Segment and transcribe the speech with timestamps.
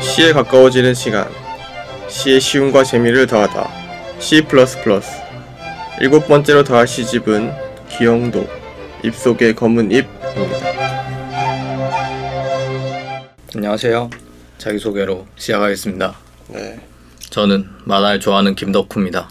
[0.00, 1.30] C에 가까워지는 시간
[2.08, 3.70] C의 쉬움과 재미를 더하다
[4.18, 4.46] C++
[6.00, 7.52] 일곱 번째로 더할 시집은
[7.88, 8.46] 기영도
[9.04, 10.72] 입속의 검은 잎입니다.
[13.54, 14.10] 안녕하세요.
[14.58, 16.16] 자기소개로 시작하겠습니다.
[16.48, 16.80] 네,
[17.30, 19.30] 저는 만화를 좋아하는 김덕후입니다.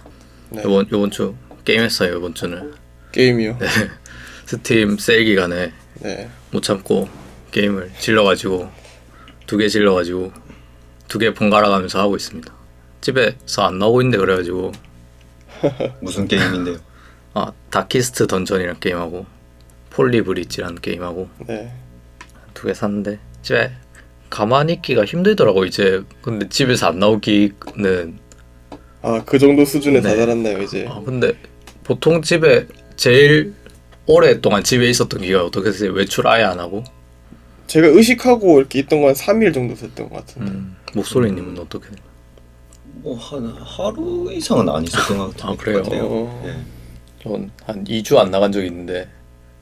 [0.49, 0.61] 네.
[0.63, 2.17] 요번 요번 주 게임했어요.
[2.17, 2.73] 이번 주는
[3.11, 3.57] 게임이요.
[4.45, 7.07] 스팀 세일 기간에 네, 못 참고
[7.51, 8.69] 게임을 질러가지고
[9.47, 10.31] 두 개 질러가지고
[11.07, 12.53] 두 개 번갈아 가면서 하고 있습니다.
[13.01, 14.71] 집에서 안 나오고 있는데 그래가지고
[16.01, 16.77] 무슨 게임인데요?
[17.33, 19.25] 아 다키스트 던전이라는 게임하고
[19.89, 21.73] 폴리브리지라는 게임하고 네.
[22.53, 23.71] 두 개 샀는데 집에
[24.29, 28.19] 가만히 있기가 힘들더라고 이제 근데 집에서 안 나오기는
[29.01, 30.09] 아, 그 정도 수준에 네.
[30.09, 30.85] 다다랐나요 이제?
[30.89, 31.33] 아 근데
[31.83, 33.53] 보통 집에 제일
[34.05, 35.91] 오랫동안 집에 있었던 기간 어떻게 되세요?
[35.91, 36.83] 외출 아예 안 하고?
[37.71, 40.51] 제가 의식하고 이렇게 있던 건 3일 정도 됐던 것 같은데.
[40.51, 41.87] 음, 목소리님은 어떻게?
[42.83, 45.53] 뭐한 하루 이상은 안 있었던 것 같아요.
[45.53, 45.81] 아, 그래요?
[45.87, 47.23] 어, 예.
[47.23, 49.07] 전한 2주 안 나간 적이 있는데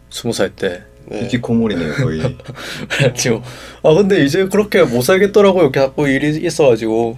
[0.09, 0.81] 스무 살 때.
[1.05, 1.25] 네.
[1.25, 2.21] 이기코모리네요 거의.
[3.15, 3.43] 지금
[3.83, 5.71] 아 근데 이제 그렇게 못 살겠더라고요.
[5.71, 7.15] 자꾸 일이 있어가지고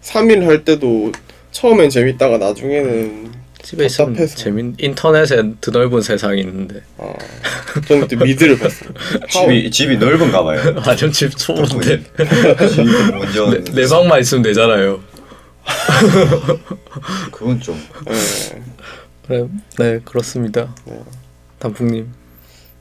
[0.00, 1.12] 3일 할 때도
[1.52, 3.30] 처음엔 재밌다가 나중에는
[3.62, 4.36] 집에 있으면 답답해서.
[4.36, 7.12] 재밌 인터넷에 드넓은 세상이 있는데 아,
[7.86, 8.90] 저는 그때 미드를 봤어요.
[9.28, 10.60] 집이 집이 넓은가 봐요.
[10.86, 12.02] 완전 집 초보인데
[12.68, 15.00] 집이 완전 내, 내 방만 있으면 되잖아요.
[17.30, 18.62] 그건 좀 네.
[19.26, 19.46] 그래
[19.78, 20.74] 네 그렇습니다.
[20.84, 21.00] 네.
[21.58, 22.08] 단풍님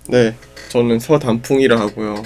[0.08, 0.36] 네,
[0.70, 2.24] 저는 서단풍이라 하고요.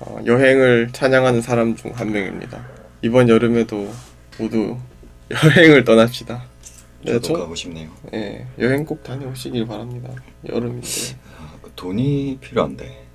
[0.00, 2.66] 어, 여행을 찬양하는 사람 중 한 명입니다.
[3.02, 3.90] 이번 여름에도
[4.38, 4.76] 모두
[5.32, 6.44] 여행을 떠납시다.
[7.06, 7.88] 네, 저도 저, 가고 싶네요.
[8.14, 10.10] 예, 여행 꼭 다녀오시길 바랍니다.
[10.48, 10.88] 여름인데
[11.38, 13.06] 아, 돈이 필요한데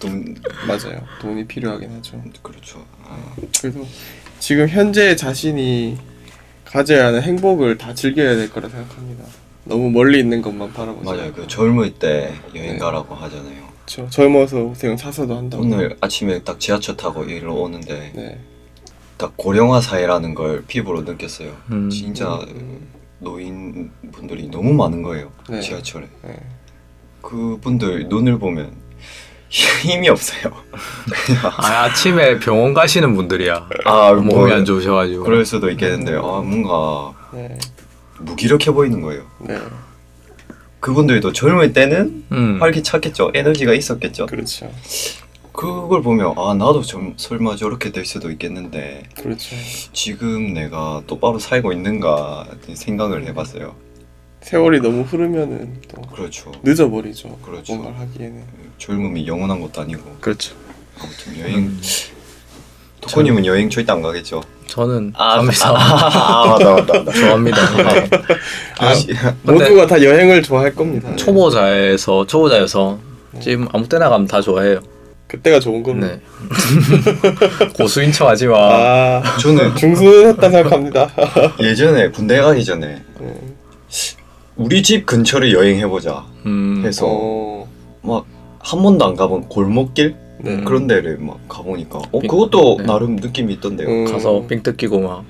[0.00, 0.34] 돈
[0.66, 1.00] 맞아요.
[1.20, 2.22] 돈이 필요하긴 하죠.
[2.42, 2.84] 그렇죠.
[3.04, 3.86] 아, 그래도
[4.38, 5.98] 지금 현재 자신이
[6.64, 9.24] 가져야 하는 행복을 다 즐겨야 될 거라 생각합니다.
[9.64, 11.32] 너무 멀리 있는 것만 바라보지 맞아요.
[11.32, 12.78] 그 젊을 때 여행 네.
[12.78, 13.66] 가라고 하잖아요.
[13.86, 14.08] 그렇죠.
[14.10, 15.64] 젊어서 그냥 사서도 한다고.
[15.64, 18.38] 오늘 아침에 딱 지하철 타고 일로 오는데 네.
[19.16, 21.56] 딱 고령화 사회라는 걸 피부로 느꼈어요.
[21.70, 21.88] 음.
[21.90, 22.86] 진짜 음,
[23.18, 25.32] 노인 분들이 너무 많은 거예요.
[25.48, 25.60] 네.
[25.60, 26.08] 지하철에.
[26.22, 26.36] 네.
[27.22, 28.72] 그분들 눈을 보면
[29.48, 30.52] 힘이 없어요.
[31.42, 33.68] 아 아침에 병원 가시는 분들이야.
[33.84, 35.24] 아, 몸이 뭐, 안 좋으셔가지고.
[35.24, 37.58] 그럴 수도 있겠는데 아 뭔가 네.
[38.20, 39.22] 무기력해 보이는 거예요.
[39.40, 39.58] 네.
[40.80, 42.58] 그분들도 젊을 때는 음.
[42.60, 43.32] 활기찼겠죠.
[43.34, 44.26] 에너지가 있었겠죠.
[44.26, 44.70] 그렇죠.
[45.56, 49.56] 그걸 보면 아 나도 좀 설마 저렇게 될 수도 있겠는데 그렇죠.
[49.92, 53.74] 지금 내가 똑바로 살고 있는가 생각을 해봤어요.
[54.42, 56.52] 세월이 너무 흐르면은 또 그렇죠.
[56.62, 57.38] 늦어버리죠.
[57.42, 57.74] 그렇죠.
[57.74, 58.42] 뭔가를 하기에는.
[58.78, 60.54] 젊음이 영원한 것도 아니고 그렇죠.
[61.00, 61.80] 아무튼 여행 음.
[63.00, 64.42] 토코님은 여행 절대 안 가겠죠.
[64.66, 67.12] 저는 아, 감사 아 맞다 맞다 맞다.
[67.18, 67.58] 좋아합니다.
[68.78, 68.92] 아,
[69.46, 71.08] 근데- 모두가 다 여행을 좋아할 겁니다.
[71.10, 71.16] 네.
[71.16, 72.98] 초보자에서 초보자여서
[73.40, 74.80] 지금 아무 때나 가면 다 좋아해요.
[75.36, 76.08] 그때가 좋은 겁니다.
[76.08, 76.20] 네.
[77.76, 78.56] 고수인 척 하지 마.
[78.58, 81.08] 아, 저는 중수했다 생각합니다.
[81.60, 83.34] 예전에 군대 가기 전에 네.
[84.56, 86.82] 우리 집 근처를 여행해보자 음.
[86.84, 87.68] 해서 어,
[88.02, 88.24] 막
[88.66, 90.60] 한 번도 안 가본 골목길 네.
[90.64, 92.84] 그런 데를 막 가보니까 어 빙- 그것도 네.
[92.86, 93.86] 나름 느낌이 있던데요.
[93.88, 94.10] 음.
[94.10, 95.24] 가서 삥 뜯기고 막.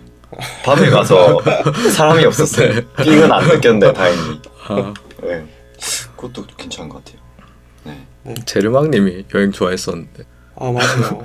[0.65, 1.39] 밤에 가서
[1.95, 2.81] 사람이 없었어요.
[3.03, 4.41] 빙은 안 느꼈는데 다행히.
[4.69, 5.45] 아, 네.
[6.17, 7.21] 그것도 괜찮은 것 같아요.
[8.27, 8.35] 네.
[8.45, 10.25] 제르망님이 여행 좋아했었는데.
[10.59, 11.23] 아 맞아요.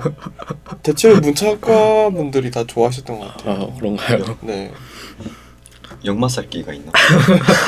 [0.82, 3.54] 대체로 문창과 분들이 다 좋아하셨던 것 같아요.
[3.72, 4.38] 아 그런가요?
[4.42, 4.70] 네.
[6.04, 6.92] 역마살기가 있나?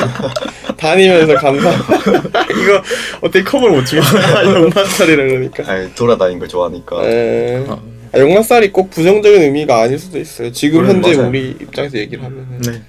[0.77, 1.71] 다니면서 감사.
[2.50, 2.83] 이거
[3.21, 4.50] 어떻게 컵을 못 주겠어요.
[4.65, 5.72] 용마살이라 그러니까.
[5.72, 7.03] 아니, 돌아다니는 걸 좋아하니까.
[7.03, 7.65] 네.
[7.69, 7.81] 아,
[8.12, 10.51] 아, 용마살이 꼭 부정적인 의미가 아닐 수도 있어요.
[10.53, 11.28] 지금 그래, 현재 맞아요.
[11.28, 12.61] 우리 입장에서 얘기를 하면은.
[12.61, 12.83] 네.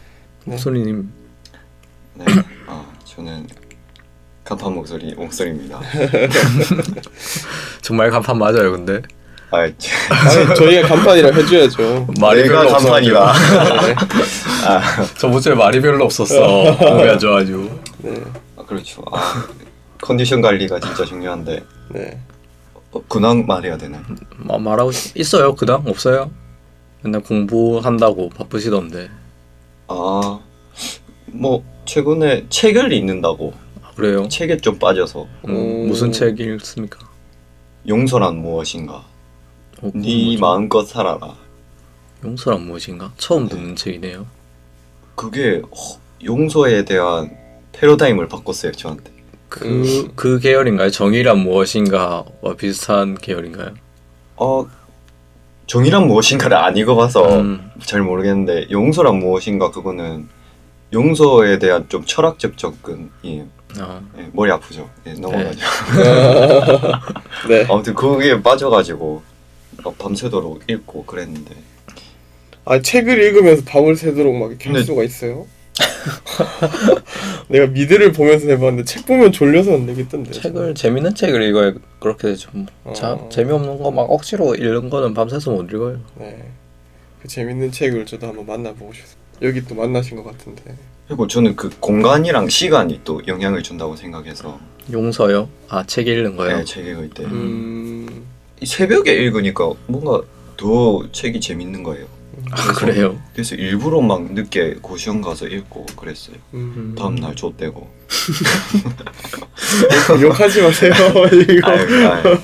[0.46, 1.10] 목소리님
[2.16, 2.26] 네.
[2.68, 3.48] 아 저는
[4.46, 5.82] 간판 목소리 목소리입니다.
[7.82, 9.02] 정말 간판 맞아요, 근데
[9.50, 9.76] 아, 아니
[10.56, 12.08] 저희가 간판이라 해줘야죠.
[12.20, 13.34] 말이 별로 간판이다.
[13.34, 13.96] 네.
[14.68, 14.82] 아,
[15.18, 16.38] 저번 주에 말이 별로 없었어.
[16.74, 17.80] 몸이 안 좋아가지고.
[18.00, 18.24] 네.
[18.56, 19.04] 아, 그렇죠.
[19.12, 19.48] 아,
[20.00, 22.20] 컨디션 관리가 진짜 중요한데 네.
[22.92, 24.04] 어, 근황 말해야 되나?
[24.38, 25.18] 마- 말하고 싶...
[25.18, 25.56] 있어요?
[25.56, 26.30] 그당 없어요?
[27.02, 29.10] 맨날 공부한다고 바쁘시던데.
[29.88, 30.40] 아,
[31.28, 33.65] 뭐 최근에 책을 읽는다고 아,
[33.96, 34.28] 그래요?
[34.28, 35.88] 책에 좀 빠져서 음, 음.
[35.88, 37.00] 무슨 책 읽습니까?
[37.88, 39.04] 용서란 무엇인가?
[39.82, 40.38] 어, 네?
[40.40, 41.36] 마음껏 살아라.
[42.24, 43.12] 용서란 무엇인가?
[43.18, 44.26] 처음 듣는 책이네요.
[45.16, 47.38] 그게 허, 용서에 대한
[47.72, 49.12] 패러다임을 바꿨어요 저한테.
[49.48, 50.90] 그, 그 계열인가요?
[50.90, 53.74] 정의란 무엇인가와 비슷한 계열인가요?
[54.38, 54.68] 어
[55.68, 57.72] 정의란 무엇인가를 안 읽어봐서 음.
[57.84, 60.28] 잘 모르겠는데 용서란 무엇인가 그거는
[60.94, 63.55] 용서에 대한 좀 철학적 접근이에요.
[63.82, 64.02] 어.
[64.18, 64.90] 예, 머리 아프죠.
[65.08, 65.60] 예, 넘어가죠.
[67.50, 67.66] 네.
[67.70, 69.22] 아무튼 거기에 빠져가지고
[69.84, 71.54] 막 밤새도록 읽고 그랬는데
[72.66, 75.46] 아 책을 읽으면서 밤을 새도록 막 이렇게 할 근데- 수가 있어요?
[77.50, 80.32] 내가 미드를 보면서 해봤는데 책 보면 졸려서 안 되겠던데.
[80.32, 82.50] 책을 재밌는 책을 읽어야 그렇게 되죠.
[82.84, 82.94] 뭐.
[82.94, 83.30] 자, 어.
[83.30, 86.00] 재미없는 거 막 억지로 읽는 거는 밤새서 못 읽어요.
[86.16, 86.50] 네.
[87.22, 89.16] 그 재밌는 책을 저도 한번 만나보고 싶어요.
[89.42, 90.76] 여기 또 만나신 것 같은데.
[91.08, 94.60] 그리고 저는 그 공간이랑 시간이 또 영향을 준다고 생각해서
[94.92, 95.50] 용서요?
[95.70, 96.58] 아, 책 읽는 거요?
[96.58, 98.26] 네, 책 읽을 때 음.
[98.62, 100.22] 이 새벽에 읽으니까 뭔가
[100.58, 102.06] 더 책이 재밌는 거예요.
[102.52, 103.20] 아, 그래요?
[103.34, 106.36] 그래서 일부러 막 늦게 고시원 가서 읽고 그랬어요.
[106.54, 106.96] 음.
[106.98, 107.90] 다음 날 좆대고.
[110.22, 110.94] 욕하지 마세요.
[111.50, 111.70] 이거.
[111.70, 112.24] 아유, 아유.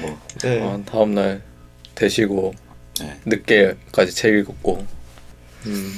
[0.00, 0.62] 뭐 네.
[0.62, 1.42] 아, 다음 날
[1.94, 2.54] 되시고
[3.00, 3.20] 네.
[3.26, 4.86] 늦게까지 책 읽었고
[5.66, 5.92] 음,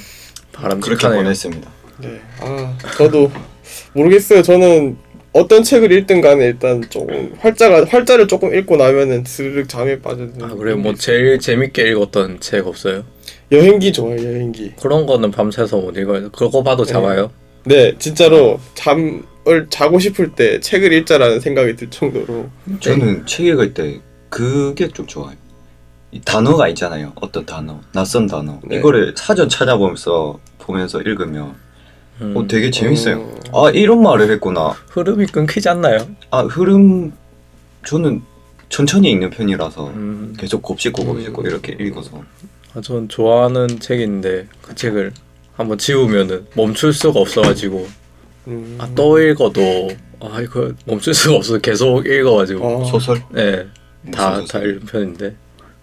[0.52, 1.22] 그렇게 바람직하네요.
[1.22, 1.70] 보냈습니다.
[1.99, 2.20] 네.
[2.40, 3.31] 아, 저도
[3.94, 4.43] 모르겠어요.
[4.43, 4.96] 저는
[5.32, 10.44] 어떤 책을 읽든 간에 일단 조금 활자가 활자를 조금 읽고 나면은 스르륵 잠에 빠져드는.
[10.44, 13.04] 아, 그래 뭐 제일 재밌게 읽었던 책 없어요?
[13.50, 14.16] 여행기 좋아요.
[14.16, 14.72] 여행기.
[14.81, 16.31] 그런 거는 밤새서 못 읽어요.
[16.31, 16.93] 그거 봐도 네.
[16.93, 17.31] 잡아요.
[17.64, 19.22] 네, 진짜로 잠을
[19.70, 22.50] 자고 싶을 때 책을 읽자라는 생각이 들 정도로.
[22.81, 25.37] 저는 책 읽을 때 그게 좀 좋아요.
[26.12, 27.12] 이 단어가 있잖아요.
[27.17, 28.61] 어떤 단어, 낯선 단어.
[28.64, 28.76] 네.
[28.76, 31.55] 이거를 사전 찾아보면서 보면서 읽으면
[32.20, 33.32] 음, 어, 되게 재밌어요.
[33.50, 33.67] 어.
[33.67, 34.75] 아 이런 말을 했구나.
[34.91, 36.06] 흐름이 끊기지 않나요?
[36.31, 37.12] 아 흐름
[37.87, 38.23] 저는
[38.69, 41.47] 천천히 읽는 편이라서 음, 계속 곱씹고 곱씹고 음.
[41.47, 42.23] 이렇게 읽어서
[42.75, 45.12] 아, 전 좋아하는 책인데 그 책을
[45.55, 47.87] 한번 지우면은 멈출 수가 없어가지고
[48.49, 48.79] 음.
[48.79, 52.85] 아, 또 읽어도 아 이거 멈출 수가 없어 서 계속 읽어가지고 어.
[52.85, 53.67] 소설 네,
[54.11, 54.69] 다, 다 소설?
[54.70, 55.37] 읽은 편인데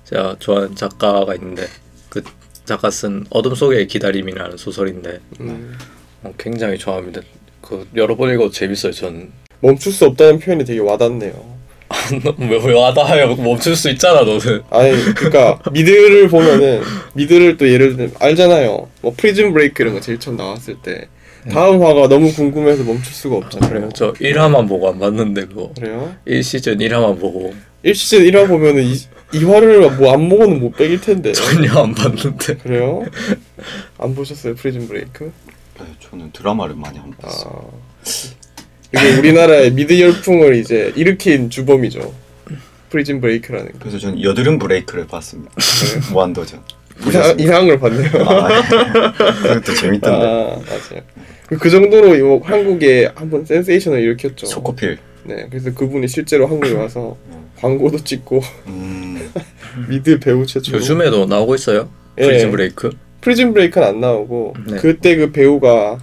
[0.10, 1.68] 제가 좋아하는 작가가 있는데
[2.10, 2.24] 그
[2.66, 5.78] 작가 쓴 어둠 속의 기다림이라는 소설인데 음.
[6.24, 7.22] 어, 굉장히 좋아합니다.
[7.62, 8.92] 그 여러 번 읽어도 재밌어요.
[8.92, 11.60] 전 멈출 수 없다는 표현이 되게 와닿네요.
[12.38, 13.36] 왜 와닿아요?
[13.36, 14.64] 멈출 수 있잖아 너는.
[14.70, 16.82] 아니, 그러니까 미드를 보면은
[17.14, 18.90] 미드를 또 예를 들면 알잖아요.
[19.02, 21.08] 뭐 프리즌 브레이크 이런 거 제일 처음 나왔을 때
[21.52, 23.70] 다음 화가 너무 궁금해서 멈출 수가 없잖아요.
[23.70, 23.90] 그래요.
[23.94, 26.16] 저 1화만 보고 안 봤는데 그거 그래요?
[26.28, 27.54] 1시즌 1화만 보고
[27.84, 28.96] 1시즌 1화 보면은 이,
[29.34, 31.31] 2화를 뭐 안 보고는 못 배길 텐데.
[31.34, 32.58] 전혀 안 봤는데.
[32.58, 33.04] 그래요?
[33.98, 35.31] 안 보셨어요 프리즌 브레이크?
[35.80, 37.72] 네, 저는 드라마를 많이 안 봤어요.
[38.96, 42.14] 아 이게 우리나라의 미드 열풍을 이제 일으킨 주범이죠.
[42.90, 43.80] 프리즌 브레이크라는 거.
[43.80, 45.52] 그래서 저는 여드름 브레이크를 봤습니다.
[46.12, 46.62] 무한도전.
[47.08, 48.10] 이상, 이상한 걸 봤네요.
[48.28, 48.62] 아,
[49.44, 50.25] 그것도 재밌던데.
[50.25, 51.04] 아 맞아요.
[51.48, 54.48] 그 정도로 이 한국에 한번 센세이션을 일으켰죠.
[54.48, 54.98] 석호필.
[55.24, 57.16] 네, 그래서 그분이 실제로 한국에 와서
[57.62, 59.32] 광고도 찍고 음,
[59.90, 60.74] 미드 배우 최초.
[60.78, 61.90] 요즘에도 나오고 있어요.
[62.18, 62.24] 예.
[62.26, 62.90] 프리즌 브레이크.
[63.22, 64.78] 프리즌 브레이크는 안 나오고 네.
[64.78, 65.98] 그때 그 배우가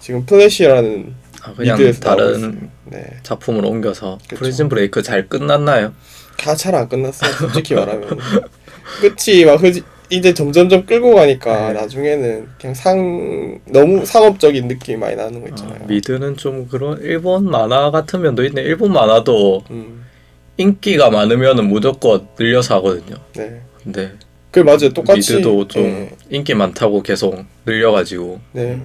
[0.00, 2.70] 지금 플래시라는 아, 그냥 다른.
[2.86, 4.36] 네, 작품으로 옮겨서 그쵸.
[4.36, 5.92] 프리즌 브레이크 잘 끝났나요?
[6.36, 7.32] 다 잘 안 끝났어요.
[7.32, 8.08] 솔직히 말하면
[9.00, 11.80] 끝이 막 흐지, 이제 점점점 끌고 가니까 네.
[11.80, 15.78] 나중에는 그냥 상 너무 상업적인 느낌이 많이 나는 거 있잖아요.
[15.82, 18.62] 아, 미드는 좀 그런 일본 만화 같은 면도 있네.
[18.62, 20.04] 일본 만화도 음,
[20.56, 23.16] 인기가 많으면은 무조건 늘려서 하거든요.
[23.34, 23.60] 네.
[23.82, 24.12] 근데
[24.50, 24.92] 그 맞아요.
[24.92, 28.80] 똑같이 미드도 좀 네, 인기 많다고 계속 늘려가지고 네.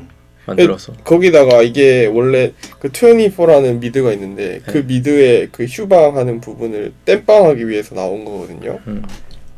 [0.46, 4.82] 만들어서 거기다가 이게 원래 그 24라는 미드가 있는데 그 네.
[4.82, 8.80] 미드의 그 휴방하는 부분을 땜빵하기 위해서 나온 거거든요.
[8.88, 9.04] 음,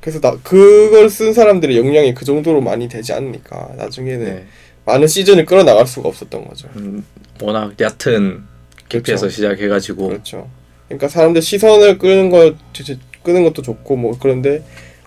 [0.02, 4.46] 그래서 나 그걸 쓴 사람들의 역량이 그 정도로 많이 되지 않으니까 나중에는 네.
[4.86, 6.68] 많은 시즌을 끌어 나갈 수가 없었던 거죠.
[6.76, 7.04] 음,
[7.42, 8.44] 워낙 얕은
[8.90, 9.30] 깊이에서 그렇죠.
[9.30, 10.50] 시작해가지고 그렇죠.
[10.98, 14.64] 그러니까 사람들 시선을 끄는 거 저- 끄는 것도 좋고 뭐 그런데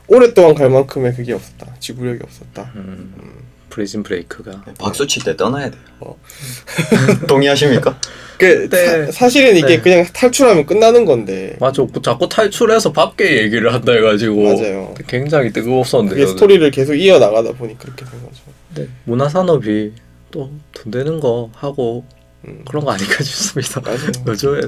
[0.08, 1.74] 오랫동안 갈 만큼의 그게 없었다.
[1.80, 2.72] 지구력이 없었다.
[2.76, 3.12] 음,
[3.70, 5.80] 프리즌 브레이크가 네, 박수 칠 때 떠나야 돼요.
[6.00, 6.16] 어.
[7.28, 7.98] 동의하십니까?
[8.38, 9.10] 그 네.
[9.12, 9.80] 사, 실은 이게 네.
[9.80, 14.94] 그냥 탈출하면 끝나는 건데 맞아 자꾸 탈출해서 밖에 얘기를 한다 해가지고 맞아요.
[15.06, 16.26] 굉장히 뜨거웠었는데 저는.
[16.32, 18.42] 스토리를 계속 이어 나가다 보니 그렇게 된 거죠.
[18.74, 19.92] 네, 문화 산업이
[20.30, 22.04] 또 돈 되는 거 하고
[22.46, 22.62] 음.
[22.68, 23.80] 그런 거 아닐까 싶습니다.
[23.80, 24.12] 맞아요.
[24.28, 24.60] 요즘에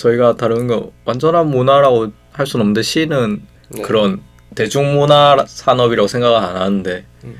[0.00, 3.82] 저희가 다루는 거 완전한 문화라고 할 수는 없는데 시는 네.
[3.82, 4.22] 그런
[4.54, 7.36] 대중문화 산업이라고 생각을 안 하는데 음.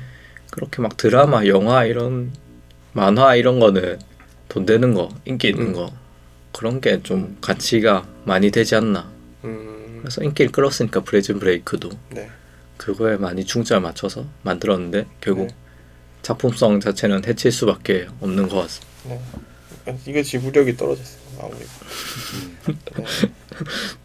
[0.51, 2.31] 그렇게 막 드라마, 영화 이런
[2.93, 3.99] 만화 이런 거는
[4.47, 5.73] 돈 되는 거, 인기 있는 음.
[5.73, 5.91] 거
[6.51, 9.09] 그런 게 좀 가치가 많이 되지 않나.
[9.45, 12.29] 음, 그래서 인기를 끌었으니까 프리즌 브레이크도 네.
[12.77, 15.55] 그거에 많이 중점을 맞춰서 만들었는데 결국 네.
[16.21, 18.91] 작품성 자체는 해칠 수밖에 없는 것 같습니다.
[19.85, 19.97] 네.
[20.05, 21.20] 이게 지구력이 떨어졌어요.
[21.41, 21.59] 마무리.
[22.95, 23.31] 네.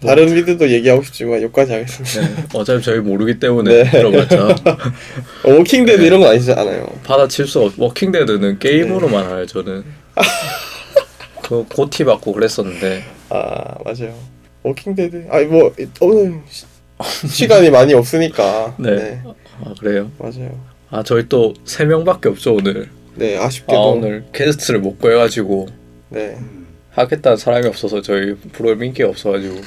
[0.07, 2.21] 다른 미드도 얘기하고 싶지만 여기까지 하겠습니다.
[2.21, 2.45] 네.
[2.55, 4.03] 어차피 저희 모르기 때문에 네.
[4.03, 4.11] 어,
[5.51, 6.87] 워킹데드 이런 건 아니지 않아요.
[7.05, 7.79] 받아칠 수 없.
[7.79, 9.47] 워킹데드는 게임으로만 알아요.
[9.47, 9.85] 저는.
[11.43, 14.15] 그 GOTY 받고 그랬었는데 아 맞아요.
[14.65, 15.27] 워킹데드.
[15.31, 16.67] 아니 뭐 오늘 시,
[17.29, 18.75] 시간이 많이 없으니까.
[18.79, 18.97] 네.
[18.97, 19.23] 네.
[19.65, 20.11] 아 그래요.
[20.19, 20.59] 맞아요.
[20.91, 22.89] 아 저희 또 세 명밖에 없죠 오늘.
[23.15, 23.81] 네 아 아쉽게도.
[23.93, 25.69] 오늘 게스트를 못 구해가지고
[26.11, 26.37] 네.
[26.97, 29.61] 하겠다는 사람이 없어서 저희 프로에 인기가 없어가지고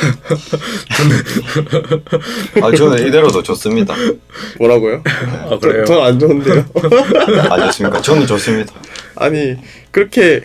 [2.62, 3.94] 아 저는 이대로도 좋습니다.
[4.58, 5.02] 뭐라고요?
[5.50, 5.84] 아 그래요.
[5.84, 6.64] 전 안 좋은데요.
[7.50, 8.00] 아 좋습니까?
[8.00, 8.72] 저는 좋습니다.
[9.16, 9.56] 아니
[9.90, 10.40] 그렇게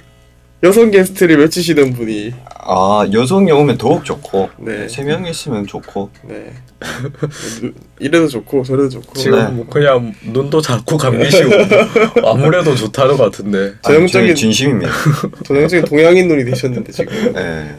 [0.64, 2.34] 여성 게스트를 외치시던 분이
[2.68, 4.88] 아 여성이 오면 더욱 좋고 네.
[4.88, 6.54] 세 명 있으면 좋고 네
[8.00, 9.48] 이래도 좋고 저래도 좋고 지금 네.
[9.52, 11.52] 뭐 그냥 눈도 자꾸 감기시고
[12.26, 14.92] 아무래도 좋다는 것 같은데 아니, 전형적인- 저는 진심입니다.
[15.46, 17.76] 전형적인 동양인 눈이 되셨는데 지금 네.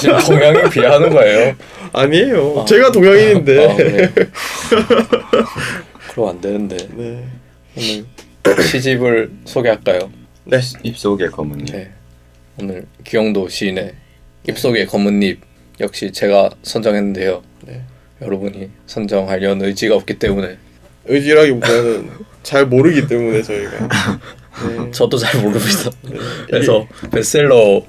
[0.00, 1.56] 지금 동양인 비하하는 거예요.
[1.92, 2.64] 아니에요 아.
[2.66, 4.08] 제가 동양인인데 아, 그래요?
[6.12, 7.24] 그럼 안 되는데 네.
[8.46, 9.98] 오늘 시집을 소개할까요?
[10.48, 10.60] 네.
[10.84, 11.66] 입속의 검은님.
[11.66, 11.90] 네.
[12.60, 13.94] 오늘 기영도 시인의
[14.48, 15.40] 입속의 검은잎
[15.80, 17.42] 역시 제가 선정했는데요.
[17.66, 17.82] 네.
[18.22, 20.56] 여러분이 선정하려는 의지가 없기 때문에
[21.06, 22.10] 의지라기보다는
[22.44, 23.88] 잘 모르기 때문에 저희가
[24.68, 24.90] 네.
[24.92, 25.90] 저도 잘 모릅니다.
[26.02, 26.16] 네.
[26.46, 27.82] 그래서 베스트셀러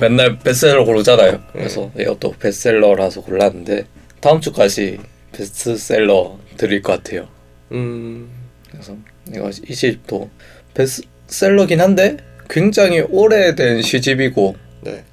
[0.00, 1.42] 맨날 베스트셀러 고르잖아요.
[1.52, 3.86] 그래서 이것도 베스트셀러라서 골랐는데
[4.20, 4.98] 다음 주까지
[5.32, 7.28] 베스트셀러 드릴 것 같아요.
[7.72, 8.30] 음
[8.70, 8.96] 그래서
[9.28, 10.30] 이거 이 시집도
[10.72, 12.16] 베스트 셀러긴 한데
[12.50, 15.04] 굉장히 오래된 시집이고 네.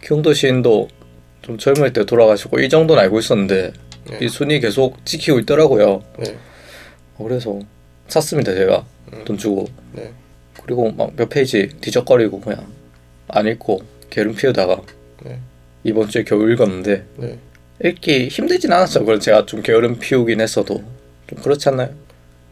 [0.00, 0.88] 경도 시인도
[1.42, 3.72] 좀 젊을 때 돌아가시고 이 정도는 알고 있었는데
[4.10, 4.18] 네.
[4.20, 6.02] 이 순위 계속 지키고 있더라고요.
[6.18, 6.36] 네.
[7.16, 7.58] 어, 그래서
[8.08, 9.24] 샀습니다 제가 음.
[9.24, 10.12] 돈 주고 네.
[10.62, 12.66] 그리고 막 몇 페이지 뒤적거리고 그냥
[13.28, 14.82] 안 읽고 게으름 피우다가
[15.24, 15.38] 네.
[15.84, 17.38] 이번 주에 겨우 읽었는데 네.
[17.84, 19.04] 읽기 힘들진 않았어요.
[19.04, 20.84] 그건 제가 좀 게으름 피우긴 했어도
[21.26, 21.90] 좀 그렇지 않나요?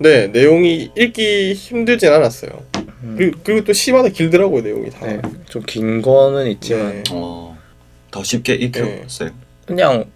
[0.00, 2.50] 네 내용이 읽기 힘들진 않았어요
[3.16, 7.02] 그리고, 그리고 또 시마다 길더라고요 내용이 다 네, 좀 긴 거는 있지만 네.
[7.12, 7.56] 어,
[8.10, 9.30] 더 쉽게 익혔어요.
[9.66, 10.06] 그냥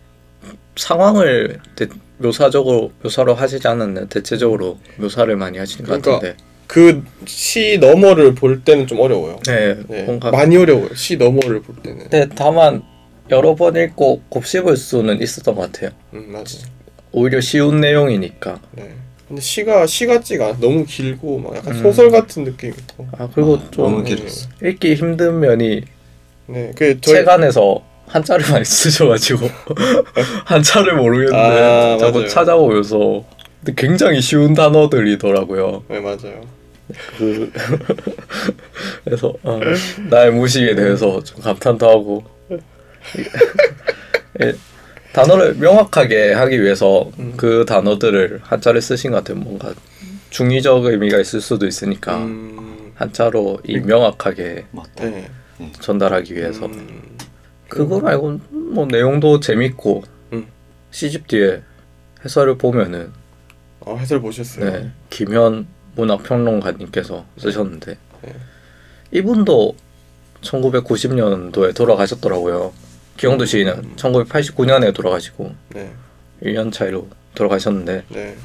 [0.76, 1.86] 상황을 대,
[2.18, 6.36] 묘사적으로 묘사로 하시지 않았는데 대체적으로 묘사를 많이 하시는 것 그러니까 같은데
[6.66, 10.02] 그시 너머를 볼 때는 좀 어려워요 네, 네.
[10.04, 12.82] 뭔가 많이 어려워요 시 너머를 볼 때는 근데 다만
[13.30, 15.90] 여러 번 읽고 곱씹을 수는 있었던 것 같아요.
[16.12, 16.58] 음 맞아
[17.12, 18.60] 오히려 쉬운 내용이니까.
[18.72, 18.94] 네.
[19.28, 21.82] 근데 시가 시 같지가 않아 너무 길고 막 약간 음.
[21.82, 24.48] 소설 같은 느낌 있고 아 그리고 아, 좀 너무 길었어.
[24.62, 25.82] 읽기 힘든 면이
[26.46, 29.48] 네, 그 저희 책 안에서 한자를 많이 쓰셔가지고
[30.44, 32.28] 한자를 모르겠는데 아, 자꾸 맞아요.
[32.28, 33.24] 찾아보면서
[33.64, 35.84] 근데 굉장히 쉬운 단어들이더라고요.
[35.88, 36.42] 네 맞아요.
[37.16, 37.50] 그
[39.04, 39.58] 그래서 어,
[40.10, 42.24] 나의 무식에 대해서 좀 감탄도 하고
[44.42, 44.52] 예,
[45.14, 47.34] 단어를 명확하게 하기 위해서 음.
[47.36, 49.38] 그 단어들을 한자를 쓰신 것 같아요.
[49.38, 49.72] 뭔가
[50.30, 55.04] 중의적 의미가 있을 수도 있으니까 음, 한자로 이 명확하게 맞다.
[55.04, 55.30] 네.
[55.80, 57.16] 전달하기 위해서 음,
[57.68, 60.02] 그거 말고 뭐 내용도 재밌고
[60.32, 60.48] 음.
[60.90, 61.62] 시집 뒤에
[62.24, 63.12] 해설을 보면은
[63.80, 64.68] 어, 해설 보셨어요?
[64.68, 68.34] 네, 김현 문학평론가님께서 쓰셨는데 네.
[69.12, 69.76] 이분도
[70.40, 72.72] 1990년도에 돌아가셨더라고요.
[73.16, 75.92] 기영도 시인은 1989년에 돌아가시고 네,
[76.42, 78.36] 1년 차이로 돌아가셨는데 네,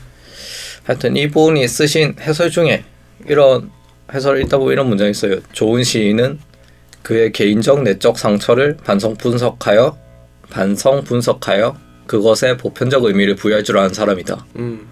[0.84, 2.84] 하여튼 이분이 쓰신 해설 중에
[3.28, 3.72] 이런
[4.14, 5.40] 해설을 읽다 보면 이런 문장이 있어요.
[5.52, 6.40] 좋은 시인은
[7.04, 9.98] 그의 개인적 내적 상처를 반성 분석하여
[10.50, 14.46] 반성 분석하여 그것에 보편적 의미를 부여할 줄 아는 사람이다.
[14.56, 14.88] 음,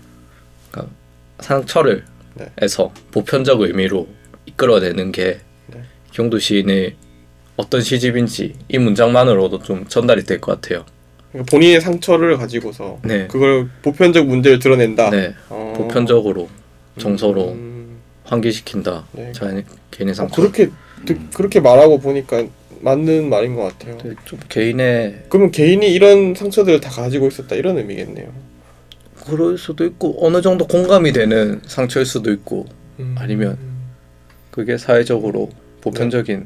[1.39, 2.05] 상처를
[2.35, 2.51] 네.
[2.61, 4.07] 에서 보편적 의미로
[4.45, 5.83] 이끌어내는 게 네.
[6.11, 6.95] 경도 시인의
[7.57, 10.85] 어떤 시집인지 이 문장만으로도 좀 전달이 될 것 같아요.
[11.31, 13.27] 그러니까 본인의 상처를 가지고서 네.
[13.27, 15.09] 그걸 보편적 문제를 드러낸다.
[15.09, 16.47] 네, 어, 보편적으로
[16.97, 19.05] 정서로 음, 환기시킨다.
[19.11, 19.31] 네.
[19.33, 20.41] 자기 개인의 어, 상처.
[20.41, 20.69] 그렇게
[21.05, 22.45] 드- 그렇게 말하고 보니까
[22.81, 23.97] 맞는 말인 것 같아요.
[23.97, 28.31] 네, 좀 개인의 그러면 개인이 이런 상처들을 다 가지고 있었다 이런 의미겠네요.
[29.25, 32.65] 그럴 수도 있고 어느 정도 공감이 되는 상처일 수도 있고
[32.99, 33.57] 음, 아니면
[34.51, 35.49] 그게 사회적으로
[35.81, 36.45] 보편적인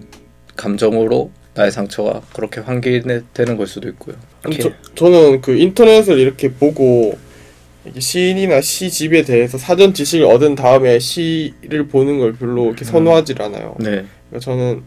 [0.55, 4.15] 감정으로 나의 상처가 그렇게 환기되는 걸 수도 있고요.
[4.59, 7.17] 저, 저는 그 인터넷을 이렇게 보고
[7.97, 13.75] 시인이나 시집에 대해서 사전 지식을 얻은 다음에 시를 보는 걸 별로 이렇게 선호하지 않아요.
[13.79, 14.83] 네, 그러니까 저는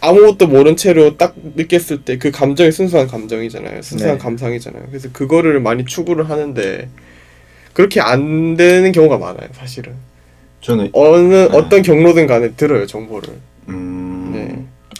[0.00, 3.82] 아무것도 모른 채로 딱 느꼈을 때 그 감정이 순수한 감정이잖아요.
[3.82, 4.22] 순수한 네.
[4.22, 4.84] 감상이잖아요.
[4.88, 6.88] 그래서 그거를 많이 추구를 하는데
[7.72, 9.48] 그렇게 안 되는 경우가 많아요.
[9.52, 9.94] 사실은
[10.60, 13.34] 저는 어느 어떤 경로든 간에 들어요 정보를.
[13.68, 13.97] 음, 네.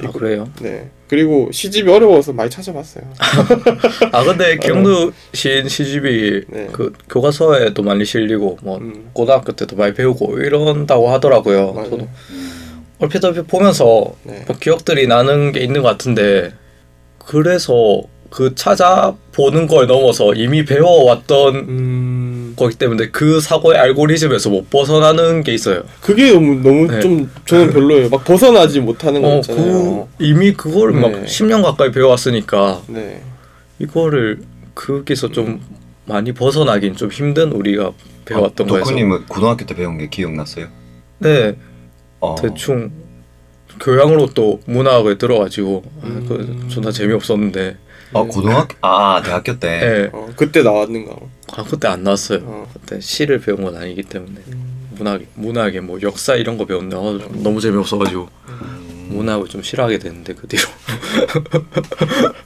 [0.05, 0.49] 아 그래요?
[0.61, 0.91] 네.
[1.09, 3.05] 그리고 시집이 어려워서 많이 찾아봤어요.
[4.13, 6.69] 아 근데 경도 시인 시집이 네.
[6.73, 9.11] 그 교과서에도 많이 실리고 뭐 음.
[9.13, 11.73] 고등학교 때도 많이 배우고 이런다고 하더라고요.
[11.73, 11.91] 맞아요.
[11.91, 12.09] 저도
[13.01, 14.45] 얼핏 얼핏 보면서 네.
[14.47, 16.53] 뭐 기억들이 나는 게 있는 것 같은데
[17.19, 22.38] 그래서 그 찾아보는 걸 넘어서 이미 배워왔던 음.
[22.57, 25.83] 거기 때문에 그 사고의 알고리즘에서 못 벗어나는 게 있어요.
[26.01, 27.01] 그게 너무 너무 네.
[27.01, 28.09] 좀 저는 별로예요.
[28.09, 30.09] 막 벗어나지 못하는 거 어, 있잖아요.
[30.19, 31.25] 그 이미 그걸 막 네.
[31.25, 33.23] 10년 가까이 배워왔으니까 네.
[33.79, 34.41] 이거를
[34.75, 35.61] 거기서 좀
[36.05, 37.93] 많이 벗어나긴 좀 힘든 우리가
[38.25, 40.69] 배웠던 어, 거에서 도쿠님은 고등학교 때 배운 게 기억났어요?
[41.19, 41.57] 네
[42.21, 42.35] 어.
[42.35, 42.91] 대충
[43.81, 46.27] 교양으로 또 문학을 들어가지고 아, 음.
[46.29, 47.77] 그 존나 재미없었는데
[48.15, 49.79] 아 고등학교 아 대학교 때.
[49.81, 50.11] 네.
[50.13, 51.17] 어, 그때 나왔는가.
[51.53, 52.71] 아 그때 안 나왔어요 어.
[52.73, 54.89] 그때 시를 배운 건 아니기 때문에 음.
[54.99, 59.09] 문학 문학에 뭐 역사 이런 거 배웠는데 아, 좀 너무 재미없어가지고 음.
[59.11, 60.63] 문학을 좀 싫어하게 됐는데 그 뒤로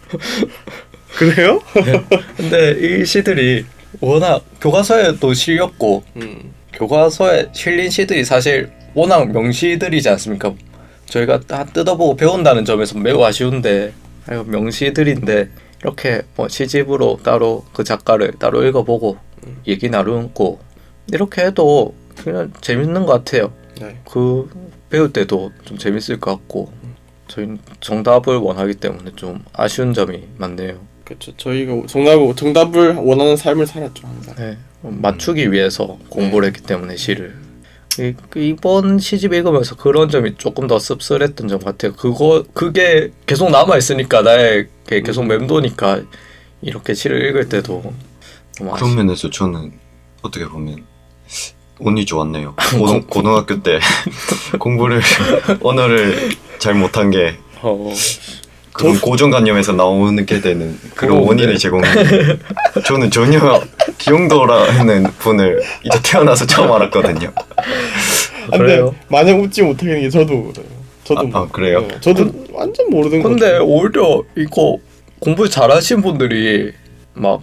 [1.17, 1.61] 그래요?
[2.37, 3.65] 근데 이 시들이
[4.01, 6.53] 워낙 교과서에도 실렸고 음.
[6.73, 10.55] 교과서에 실린 시들이 사실 워낙 명시들이지 않습니까?
[11.07, 13.93] 저희가 다 뜯어보고 배운다는 점에서 매우 아쉬운데
[14.47, 15.51] 명시들인데
[15.83, 19.19] 이렇게 뭐 시집으로 따로 그 작가를 따로 읽어보고
[19.67, 20.61] 얘기 나누고
[21.13, 23.53] 이렇게 해도 그냥 재밌는 것 같아요.
[23.81, 23.99] 네.
[24.09, 24.49] 그
[24.91, 26.73] 배울 때도 좀 재밌을 것 같고
[27.29, 30.81] 저희는 정답을 원하기 때문에 좀 아쉬운 점이 많네요.
[31.05, 31.37] 그렇죠.
[31.37, 34.35] 저희가 정답을 정답을 원하는 삶을 살았죠 항상.
[34.37, 37.35] 네, 맞추기 위해서 공부를 했기 때문에 시를
[37.99, 41.93] 이, 그 이번 시집 읽으면서 그런 점이 조금 더 씁쓸했던 점 같아요.
[41.93, 46.03] 그거 그게 계속 남아 있으니까 나에게 계속 맴도니까
[46.63, 47.83] 이렇게 시를 읽을 때도
[48.59, 48.95] 너무 그런.
[48.97, 49.73] 면에서 저는
[50.23, 50.85] 어떻게 보면
[51.81, 52.55] 운이 좋았네요.
[52.79, 53.81] 고등, 고등학교 때
[54.59, 55.03] 공부를
[55.63, 57.93] 언어를 잘 못한 게 어,
[58.73, 61.59] 그런 고정관념에서 나오게 되는 그런 어, 원인을 네.
[61.59, 61.89] 제공해.
[62.87, 63.39] 저는 전혀
[63.99, 67.33] 기용도라는 분을 이제 태어나서 처음 알았거든요.
[68.51, 68.95] 근데 그래요?
[69.09, 70.69] 마냥 웃지 못하는 게 저도 그래요.
[71.05, 71.81] 저도 아, 아, 그래요?
[71.87, 73.29] 네, 저도 완전 모르는 거.
[73.29, 74.79] 근데 오히려 이거
[75.21, 76.73] 공부 잘하신 분들이
[77.15, 77.43] 막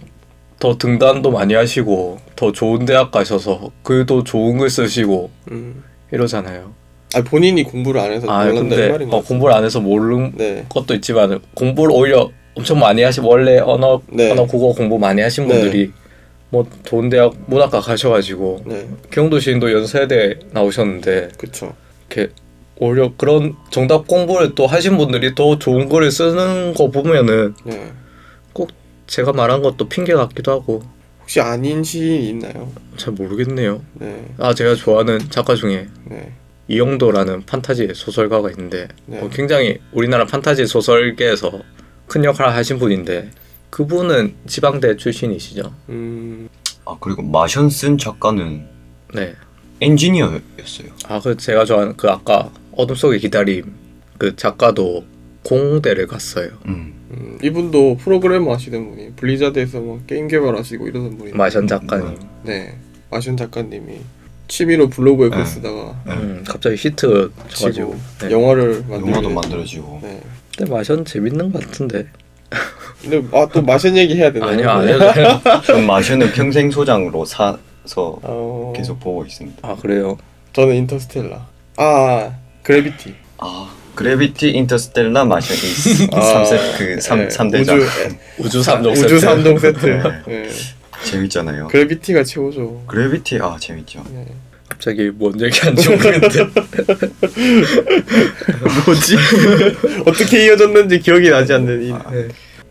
[0.60, 5.82] 더 등단도 많이 하시고 더 좋은 대학 가셔서 글도 좋은 글 쓰시고 음.
[6.12, 6.74] 이러잖아요.
[7.14, 9.22] 아 본인이 공부를 안 해서 아 몰랐다 말인 어, 거.
[9.22, 10.64] 공부를 안 해서 모르는 네.
[10.68, 14.30] 것도 있지만 공부를 오히려 엄청 많이 하시 원래 언어 네.
[14.30, 15.54] 언어 국어 공부 많이 하신 네.
[15.54, 15.92] 분들이
[16.50, 18.88] 뭐 좋은 대학 문학과 가셔가지고 네.
[19.10, 21.74] 경도 시인도 연세대 나오셨는데 그렇죠.
[22.08, 22.32] 이렇게
[22.76, 27.90] 오히려 그런 정답 공부를 또 하신 분들이 더 좋은 글을 쓰는 거 보면은 네.
[29.10, 30.82] 제가 말한 것도 핑계 같기도 하고
[31.20, 32.70] 혹시 아닌 시인 있나요?
[32.96, 33.82] 잘 모르겠네요.
[33.94, 34.24] 네.
[34.38, 36.32] 아 제가 좋아하는 작가 중에 네.
[36.70, 39.20] 이영도라는 판타지 소설가가 있는데 네.
[39.20, 41.50] 어, 굉장히 우리나라 판타지 소설계에서
[42.06, 43.30] 큰 역할을 하신 분인데
[43.70, 45.74] 그분은 지방대 출신이시죠.
[45.88, 46.48] 음.
[46.86, 48.66] 아 그리고 마션 쓴 작가는
[49.14, 49.34] 네.
[49.80, 50.88] 엔지니어였어요.
[51.08, 53.64] 아 그 제가 좋아하는 그 아까 어둠 속의 기다림
[54.18, 55.04] 그 작가도
[55.42, 56.50] 공대를 갔어요.
[56.66, 56.94] 음.
[57.10, 62.16] 음, 이분도 프로그래머 하시던 분이 블리자드에서 뭐 게임 개발하시고 이러던 분이 마션 작가님.
[62.44, 62.78] 네
[63.10, 63.98] 마션 작가님이
[64.50, 65.44] 취미로 블로그에 글 네.
[65.44, 66.12] 쓰다가 네.
[66.12, 67.70] 음, 갑자기 히트 쳐가지고.
[67.70, 68.30] 치고 네.
[68.30, 69.30] 영화를 만들게 영화도 됐죠.
[69.30, 70.00] 만들어지고.
[70.02, 70.20] 네.
[70.58, 72.06] 근데 마션 재밌는 것 같은데.
[73.00, 74.50] 근데 아 또 마션 얘기 해야 되나요?
[74.50, 75.40] 아니요 안 해도 돼요.
[75.64, 78.72] 전 마션은 평생 소장으로 사서 어...
[78.76, 79.66] 계속 보고 있습니다.
[79.66, 80.18] 아 그래요.
[80.52, 81.46] 저는 인터스텔라.
[81.76, 82.32] 아
[82.62, 83.14] 그래비티.
[83.38, 86.82] 아 그래비티, 인터스텔라, 마션 이 아, 3세 그
[87.16, 87.86] 네, 3, 대장 우주
[88.38, 89.20] 우주 삼종 우주 세트.
[89.20, 89.86] 삼종 세트.
[90.26, 90.48] 네.
[91.04, 91.10] 네.
[91.10, 91.68] 재밌잖아요.
[91.68, 92.84] 그래비티가 최고죠.
[92.86, 94.04] 그래비티 아 재밌죠.
[94.12, 94.26] 네.
[94.68, 96.44] 갑자기 뭔 얘기하는지 모르겠는데.
[98.86, 99.16] 뭐지?
[100.06, 101.92] 어떻게 이어졌는지 기억이 나지 않는 이.
[101.92, 102.28] 아, 네.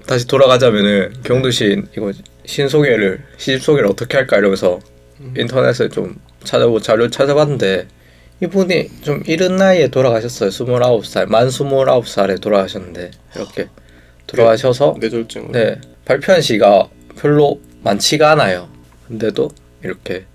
[0.07, 2.11] 다시 돌아가자면은 경두신 이거
[2.45, 4.79] 신소개를 시집 소개를 어떻게 할까 이러면서
[5.37, 7.87] 인터넷에 좀 찾아보 자료 찾아봤는데
[8.41, 10.49] 이분이 좀 이른 나이에 돌아가셨어요.
[10.49, 13.67] 29살 만 29살에 돌아가셨는데 이렇게
[14.25, 15.51] 돌아가셔서 뇌졸중.
[15.51, 16.87] 네 발표한 시가
[17.19, 18.69] 별로 많지가 않아요.
[19.07, 19.49] 근데도
[19.83, 20.25] 이렇게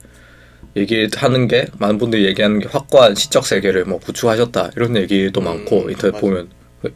[0.77, 5.91] 얘기하는 게 많은 분들이 얘기하는 게 확고한 시적 세계를 뭐 구축하셨다 이런 얘기도 음, 많고
[5.91, 6.21] 인터넷 맞아.
[6.21, 6.49] 보면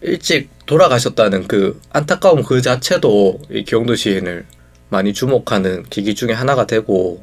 [0.03, 4.47] 일찍 돌아가셨다는 그 안타까움 그 자체도 이 경도 시인을
[4.91, 7.23] 많이 주목하는 기기 중에 하나가 되고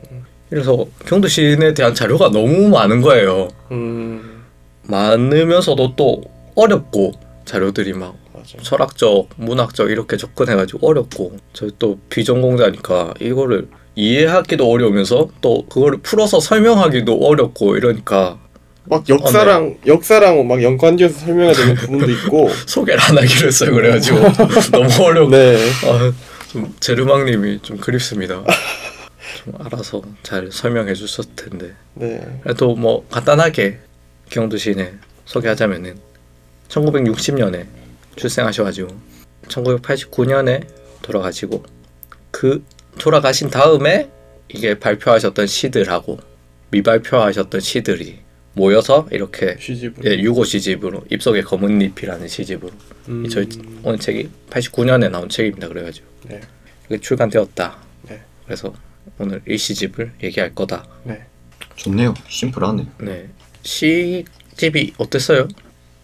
[0.50, 3.50] 그래서 경도 시인에 대한 자료가 너무 많은 거예요.
[3.72, 4.44] 음
[4.84, 6.22] 많으면서도 또
[6.56, 8.58] 어렵고 자료들이 막 맞아.
[8.62, 17.18] 철학적, 문학적 이렇게 접근해가지고 어렵고 저희 또 비전공자니까 이거를 이해하기도 어려우면서 또 그거를 풀어서 설명하기도
[17.18, 18.40] 어렵고 이러니까
[18.84, 23.72] 막 역사랑 역사랑 막 연관지어서 설명해야 되는 부분도 있고 소개를 안 하기로 했어요.
[23.74, 24.20] 그래가지고
[24.72, 25.30] 너무 어려워.
[25.30, 26.14] 네 아,
[26.52, 28.44] 좀 제르망님이 좀 그립습니다.
[29.44, 31.74] 좀 알아서 잘 설명해 주셨을 텐데.
[31.96, 32.22] 네.
[32.44, 33.80] 그래도 뭐 간단하게
[34.30, 35.96] 경도 시인을 소개하자면은
[36.70, 37.66] 1960년에
[38.16, 38.90] 출생하셔가지고
[39.48, 40.68] 1989년에
[41.02, 41.64] 돌아가시고
[42.32, 42.64] 그
[42.98, 44.10] 돌아가신 다음에
[44.50, 46.20] 이게 발표하셨던 시들하고
[46.72, 48.20] 미발표하셨던 시들이
[48.54, 52.72] 모여서 이렇게 시집을 예, 유고 시집으로 입속의 검은 잎이라는 시집으로
[53.10, 53.48] 음, 이 저희
[53.84, 55.68] 오늘 책이 89년에 나온 책입니다.
[55.68, 56.42] 그래가지고 네.
[56.86, 57.78] 이게 출간되었다.
[58.10, 58.22] 네.
[58.46, 58.74] 그래서
[59.20, 60.88] 오늘 이 시집을 얘기할 거다.
[61.04, 61.26] 네.
[61.76, 62.14] 좋네요.
[62.30, 62.88] 심플하네.
[63.00, 63.30] 네.
[63.64, 65.48] 시집이 어땠어요?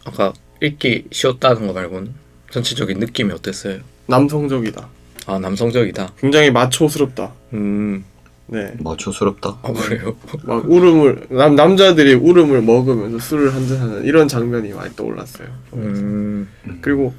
[0.04, 2.14] 아까 읽기 쉬웠다는 거 말고는
[2.52, 3.80] 전체적인 느낌이 어땠어요?
[4.08, 4.88] 남성적이다.
[5.26, 6.14] 아 남성적이다.
[6.20, 7.32] 굉장히 마초스럽다.
[7.54, 8.04] 음,
[8.48, 8.74] 네.
[8.80, 9.58] 마초스럽다.
[9.64, 10.16] 아 그래요?
[10.44, 15.48] 막 울음을 남 남자들이 울음을 먹으면서 술을 한잔하는 이런 장면이 많이 떠올랐어요.
[15.74, 16.48] 음,
[16.82, 17.14] 그리고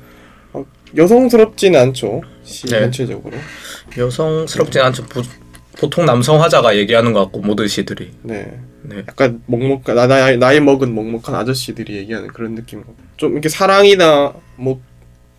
[0.52, 2.22] 막 여성스럽지는 않죠.
[2.44, 2.81] 시 네.
[2.81, 3.37] 전체적으로.
[3.96, 5.05] 여성스럽진 않죠.
[5.07, 5.22] 보,
[5.78, 8.12] 보통 남성 화자가 얘기하는 것 같고 모든 시들이.
[8.22, 8.61] 네.
[8.83, 8.98] 네.
[9.09, 12.83] 약간 먹먹한 나, 나이, 나이 먹은 먹먹한 아저씨들이 얘기하는 그런 느낌.
[13.22, 14.80] 좀 이렇게 사랑이나 뭐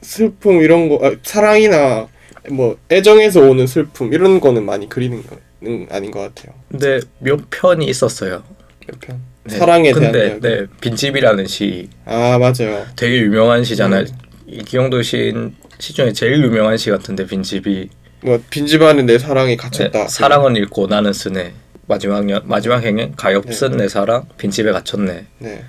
[0.02, 2.08] 슬픔 이런 거 아, 사랑이나
[2.50, 6.56] 뭐 애정에서 오는 슬픔 이런 거는 많이 그리는 거는 아닌 것 같아요.
[6.72, 8.42] 근데 몇 편이 있었어요.
[8.88, 9.20] 몇 편.
[9.44, 9.58] 네.
[9.58, 10.40] 사랑에 대한 근데.
[10.40, 12.86] 네 빈집이라는 시 아 맞아요.
[12.96, 14.04] 되게 유명한 시잖아요.
[14.04, 14.18] 음.
[14.48, 17.90] 이기영도 시인 시 중에 제일 유명한 시 같은데 빈집이
[18.22, 20.08] 뭐 빈집 안에 내 사랑이 네, 갇혔다.
[20.08, 21.52] 사랑은 잃고 나는 쓰네
[21.88, 23.78] 마지막 년 마지막 행엔 가엾은 네.
[23.78, 25.64] 내 사랑 빈집에 갇혔네 네.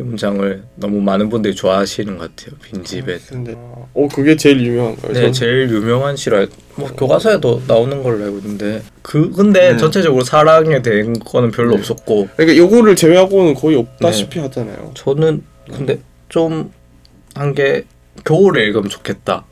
[0.00, 5.12] 이 문장을 너무 많은 분들이 좋아하시는 것 같아요 빈집에 근데 어 그게 제일 유명한 거예요.
[5.14, 9.76] 네 전- 제일 유명한 시라 뭐 교과서에도 나오는 걸로 알고 있는데 그 근데 네.
[9.76, 11.78] 전체적으로 사랑에 대한 거는 별로 네.
[11.78, 14.92] 없었고 그러니까 요거를 제외하고는 거의 없다시피 하잖아요.
[14.94, 16.70] 저는 근데 좀
[17.34, 17.84] 한 게
[18.24, 19.44] 겨울에 읽으면 좋겠다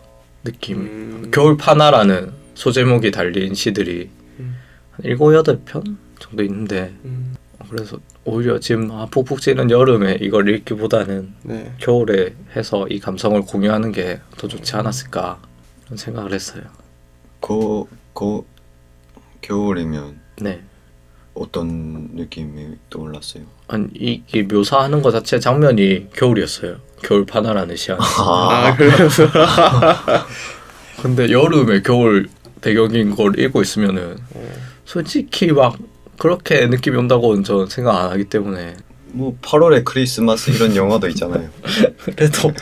[0.44, 4.08] 느낌 음, 겨울 파나라는 소제목이 달린 시들이
[4.40, 4.56] 음.
[4.92, 7.36] 한 일곱 여덟 편 정도 있는데 음,
[7.70, 11.72] 그래서 오히려 지금 아, 푹푹 찌는 여름에 이걸 읽기보다는 네.
[11.78, 15.38] 겨울에 해서 이 감성을 공유하는 게 더 좋지 않았을까
[15.84, 16.62] 그런 생각을 했어요.
[17.40, 18.44] 고, 고,
[19.40, 20.60] 겨울이면 네.
[21.34, 23.44] 어떤 느낌이 떠올랐어요?
[23.68, 26.78] 아니 이게 묘사하는 것 자체 장면이 겨울이었어요.
[27.02, 27.98] 겨울 파나라는 시안.
[28.00, 29.28] 아 그래서
[31.00, 32.28] 근데 여름에 겨울
[32.60, 34.52] 배경인 걸 읽고 있으면은 네.
[34.84, 35.76] 솔직히 막
[36.18, 38.74] 그렇게 느낌이 온다고는 저는 생각 안 하기 때문에
[39.12, 41.48] 뭐 8월에 크리스마스 이런 영화도 있잖아요.
[42.04, 42.52] 그래도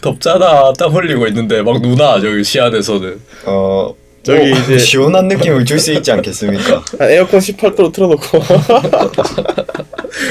[0.00, 5.78] 덥잖아 땀 흘리고 있는데 막 누나 저기 시안에서는 어, 저기 뭐 이제- 시원한 느낌을 줄
[5.78, 6.84] 수 있지 않겠습니까?
[7.00, 8.26] 아, 에어컨 18도로 틀어놓고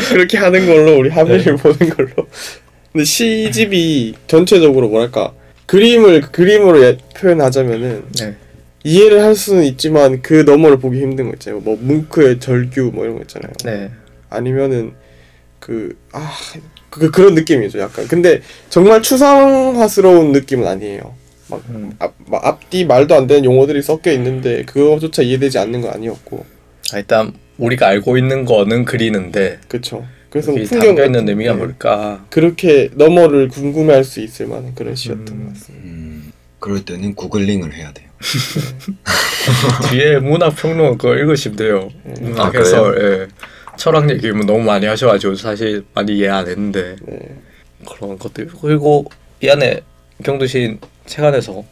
[0.10, 2.10] 그렇게 하는 걸로 우리 합의를 보는 걸로.
[2.91, 5.32] 근데 시집이 전체적으로 뭐랄까
[5.65, 8.36] 그림을 그림으로 예- 표현하자면은 네.
[8.84, 11.62] 이해를 할 수는 있지만 그 너머를 보기 힘든 거 있잖아요.
[11.62, 13.52] 뭐 뭉크의 절규 뭐 이런 거 있잖아요.
[13.65, 13.92] 네.
[14.30, 14.94] 아니면은
[15.60, 16.32] 그아
[16.89, 18.08] 그 그런 느낌이죠 약간.
[18.08, 21.13] 근데 정말 추상화스러운 느낌은 아니에요.
[21.50, 21.92] 막, 음.
[22.00, 26.46] 앞, 막 앞뒤 말도 안 되는 용어들이 섞여 있는데 그거조차 이해되지 않는 건 아니었고.
[26.94, 30.06] 아, 일단 우리가 알고 있는 거는 그리는데 그쵸.
[30.30, 31.58] 그래서 풍경 담겨 있는 의미가 네.
[31.58, 32.26] 뭘까?
[32.30, 35.46] 그렇게 너머를 궁금해할 수 있을 만한 그런 시였던 음.
[35.46, 35.86] 것 같습니다.
[35.86, 38.09] 음, 그럴 때는 구글링을 해야 돼요.
[39.90, 41.90] 뒤에 문학 평론 그거 읽으시면 돼요.
[42.20, 42.60] 문학 아?
[42.60, 43.28] 해설.
[43.30, 43.50] 예.
[43.78, 47.38] 철학 얘기면 너무 많이 하셔가지고 사실 많이 이해 안 했는데 네.
[47.88, 49.06] 그런 것들 그리고
[49.42, 49.80] 이 안에
[50.24, 51.64] 경두신 책 안에서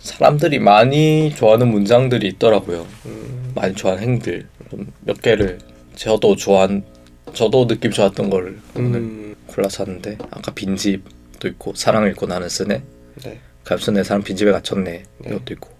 [0.00, 2.84] 사람들이 많이 좋아하는 문장들이 있더라고요.
[3.06, 5.58] 음, 많이 좋아하는 행들 좀몇 개를
[5.94, 6.84] 저도 좋아한
[7.32, 12.82] 저도 느낌 좋았던 걸 오늘 음, 골라서 왔는데 아까 빈집도 있고 사랑을 읽고 나는 쓰네
[13.24, 13.40] 네.
[13.62, 15.75] 갑순 내 사람 빈집에 갇혔네 이것도 있고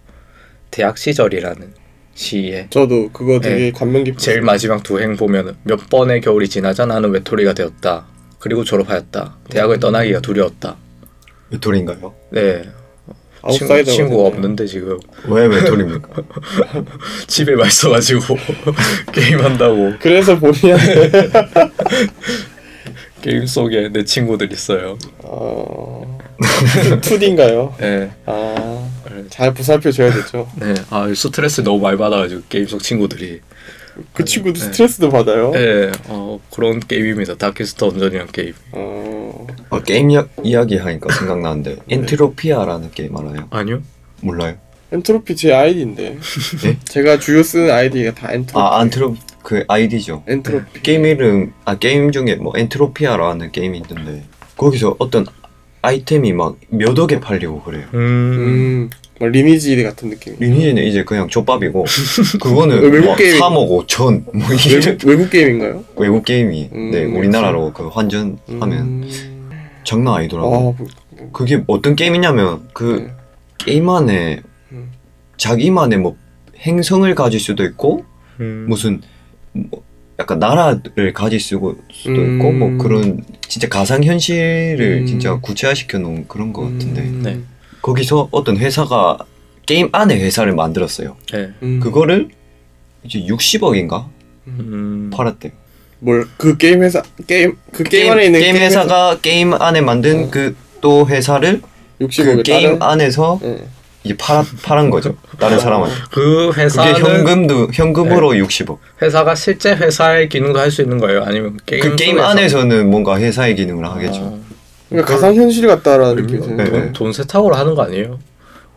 [0.76, 1.72] 대학 시절이라는
[2.14, 3.72] 시에 저도 그거 되게 네.
[3.72, 4.22] 감명 깊었어요.
[4.22, 8.04] 제일 마지막 두 행 보면 몇 번의 겨울이 지나자 나는 외톨이가 되었다
[8.38, 10.76] 그리고 졸업하였다 대학을 떠나기가 두려웠다
[11.50, 12.14] 외톨인가요?
[12.30, 12.62] 네
[13.50, 14.18] 친구, 친구가 됐네요.
[14.26, 16.08] 없는데 지금 왜 외톨입니까?
[17.26, 18.36] 집에만 있어가지고
[19.12, 21.10] 게임한다고 그래서 본인한테
[23.22, 26.18] 게임 속에 내 친구들 있어요 어...
[27.00, 27.74] 2D인가요?
[27.78, 28.88] 네, 아,
[29.30, 30.48] 잘 보살펴 줘야 되죠.
[30.60, 30.74] 네.
[30.90, 33.40] 아 스트레스 너무 많이 받아가지고 게임 속 친구들이
[34.12, 34.66] 그 친구도 네.
[34.66, 35.52] 스트레스도 받아요.
[35.52, 39.46] 네, 어, 그런 게임입니다 Darkest Dungeon이란 게임 어...
[39.70, 43.48] 아, 게임 이야, 이야기 하니까 생각나는데 Entropia라는 게임 알아요?
[43.50, 43.82] 아니요?
[44.20, 44.56] 몰라요?
[44.92, 46.18] 엔트로피 제 아이디인데.
[46.62, 46.78] 네?
[46.84, 48.58] 제가 주요 쓰는 아이디가 다 엔트로피.
[48.58, 50.22] 아 안트로 그 아이디죠.
[50.28, 50.82] 엔트로피.
[50.82, 54.24] 게임 이름 아 게임 중에 뭐 Entropia라는 게임이 있는데
[54.56, 55.26] 거기서 어떤
[55.90, 57.84] 아이템이 막 몇 억에 팔리고 그래요.
[57.94, 58.00] 음.
[58.00, 60.34] 음, 뭐 리니지 같은 느낌.
[60.38, 61.84] 리니지는 이제 그냥 족밥이고
[62.42, 65.84] 그거는 외국 뭐 게임이- 3억 5천 뭐 이런 외국, 외국 게임인가요?
[65.96, 69.10] 외국 게임이 음, 네 우리나라로 그 환전하면 음.
[69.84, 70.50] 장난 아, 아니더라고.
[70.50, 70.76] 뭐,
[71.32, 73.12] 그게 어떤 게임이냐면 그 네.
[73.58, 74.90] 게임 안에 음.
[75.36, 76.16] 자기만의 뭐
[76.58, 78.04] 행성을 가질 수도 있고
[78.40, 78.66] 음.
[78.68, 79.00] 무슨
[79.52, 79.82] 뭐
[80.18, 81.76] 약간 나라를 가질 수도
[82.08, 82.36] 음.
[82.36, 85.06] 있고 뭐 그런 진짜 가상 현실을 음.
[85.06, 87.20] 진짜 구체화시켜 놓은 그런 것 같은데 음.
[87.22, 87.40] 네.
[87.82, 89.18] 거기서 어떤 회사가
[89.66, 91.16] 게임 안에 회사를 만들었어요.
[91.32, 91.50] 네.
[91.62, 91.80] 음.
[91.80, 92.28] 그거를
[93.04, 94.06] 이제 60억인가
[94.46, 95.10] 음.
[95.12, 95.52] 팔았대요.
[95.98, 100.30] 뭘 그 게임 회사 게임 그 게임, 안에 있는 게임 회사가 게임 안에 만든 어.
[100.30, 101.62] 그또 회사를
[102.00, 103.64] 60억에 그 게임 다른 안에서 예.
[104.06, 105.14] 이제 팔아 팔은 거죠.
[105.38, 105.94] 다른 사람한테.
[106.10, 108.78] 그 그게 회사는 현금도 현금으로 60억.
[109.02, 111.22] 회사가 실제 회사의 기능도 할 수 있는 거예요?
[111.24, 112.28] 아니면 게임 그 게임 속에서?
[112.28, 114.20] 안에서는 뭔가 회사의 기능을 하겠죠.
[114.20, 114.40] 어.
[114.88, 116.92] 그러니까 가상 현실 같다라는 느낌이 돈, 드는데 네.
[116.92, 118.18] 돈 세탁으로 하는 거 아니에요?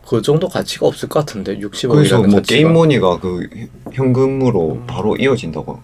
[0.06, 2.42] 그 정도 가치가 없을 것 같은데 60억이라는 그래서 뭐 가치가.
[2.56, 3.46] 게임머니가 그
[3.92, 5.78] 현금으로 바로 이어진다고.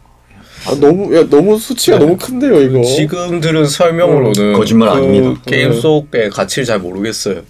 [0.66, 2.04] 아, 너무 야 너무 수치가 네.
[2.06, 5.40] 너무 큰데요 이거 지금 들은 설명으로는 거짓말 그 아닙니다.
[5.46, 5.80] 게임 네.
[5.80, 7.42] 속의 가치를 잘 모르겠어요.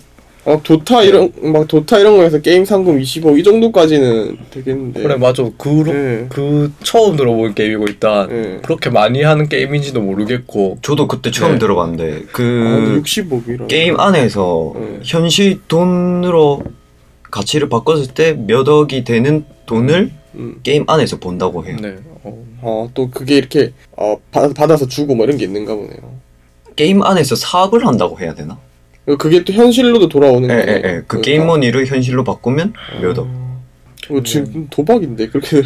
[0.46, 5.42] 아 Dota 이런 막 Dota 이런 거에서 게임 상금 20억 이 정도까지는 되겠는데 그래 맞아.
[5.58, 6.26] 그, 네.
[6.28, 8.58] 그 처음 들어본 게임이고 일단 네.
[8.62, 11.58] 그렇게 많이 하는 게임인지도 모르겠고 저도 그때 처음 네.
[11.58, 15.00] 들어봤는데 아, 그 60억이라 게임 안에서 네.
[15.02, 16.62] 현실 돈으로
[17.30, 20.60] 가치를 바꿨을 때 몇 억이 되는 돈을 음.
[20.62, 21.76] 게임 안에서 본다고 해요.
[21.82, 21.96] 네.
[22.22, 22.88] 어.
[22.92, 25.98] 아또 그게 이렇게 어, 받, 받아서 주고 뭐 이런 게 있는가 보네요
[26.76, 28.58] 게임 안에서 사업을 한다고 해야 되나?
[29.14, 31.02] 그게 또 현실로도 돌아오는 예, 거네 예, 예.
[31.06, 33.28] 그 게임 머니를 현실로 바꾸면 몇 억.
[34.10, 35.62] 이거 지금 도박인데 그렇게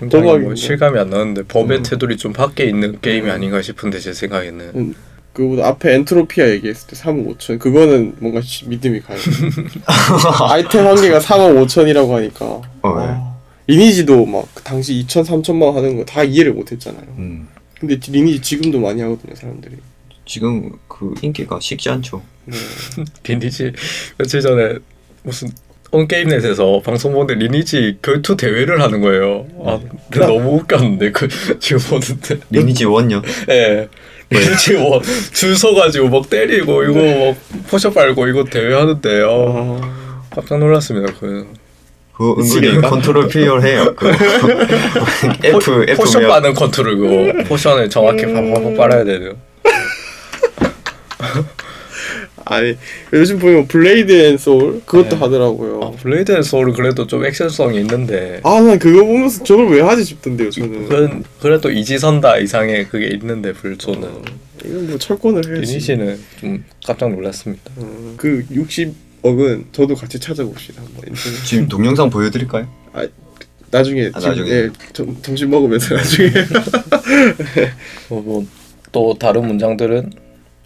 [0.00, 0.54] 굉장히 뭐 도박인데.
[0.56, 1.82] 실감이 안 나는데 법의 음.
[1.82, 4.94] 테두리 좀 밖에 있는 게임이 아닌가 싶은데 제 생각에는 음.
[5.32, 9.18] 그보다 앞에 엔트로피아 얘기했을 때 3억 5천 그거는 뭔가 시- 믿음이 가요
[10.50, 13.04] 아이템 한 개가 3억 5천이라고 하니까 어, 예.
[13.06, 13.34] 아,
[13.66, 17.46] 리니지도 막 그 당시 2천 3천만 원 하는 거 다 이해를 못했잖아요 음.
[17.78, 19.76] 근데 리니지 지금도 많이 하거든요 사람들이
[20.28, 22.22] 지금 그 인기가 식지 않죠.
[22.44, 22.54] 네.
[23.26, 23.72] 리니지
[24.18, 24.74] 며칠 전에
[25.22, 25.48] 무슨
[25.90, 29.46] 온게임넷에서 방송 보는데 리니지 결투 대회를 하는 거예요.
[29.64, 29.80] 아,
[30.12, 32.38] 근데 너무 웃겼는데 그 지금 보는데.
[32.50, 33.22] 리니지 one요.
[33.48, 33.88] 예.
[34.30, 37.00] 리니지 뭐 줄 서가지고 막 때리고 이거
[37.32, 41.14] 막 potion 빨고 이거 대회 하는데 어, 아, 깜짝 놀랐습니다.
[41.18, 41.50] 그
[42.12, 42.82] 그거 은근히.
[42.82, 43.94] 컨트롤 필요해요.
[43.96, 44.12] 그거.
[45.42, 49.47] F F potion 면 빠는 컨트롤 그거 potion을 정확히 팍팍팍 빨아야 되는.
[52.44, 52.76] 아니
[53.12, 55.16] 요즘 보면 Blade and Soul 그것도 네.
[55.16, 59.80] 하더라고요 아, Blade and Soul은 그래도 좀 액션성이 있는데 아 난 그거 보면서 저걸 왜
[59.82, 64.08] 하지 싶던데요 저는 그건 그래도 이지선다 이상의 그게 있는데 블소는
[64.64, 67.70] 이건 뭐 철권을 해야지 리니지는 좀 깜짝 놀랐습니다.
[67.76, 71.14] 어, 그 60억은 저도 같이 찾아봅시다 한번.
[71.46, 72.66] 지금 동영상 보여드릴까요?
[73.70, 74.50] 나중에 아, 지금, 나중에.
[74.50, 76.28] 예, 점, 점심 먹으면서 나중에
[78.10, 80.10] 어, 뭐또 다른 문장들은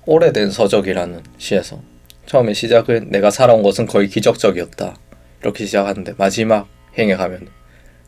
[0.07, 1.81] 오래된 서적이라는 시에서
[2.27, 4.97] 처음에 시작은 내가 살아온 것은 거의 기적적이었다
[5.43, 7.49] 이렇게 시작하는데 마지막 행에 가면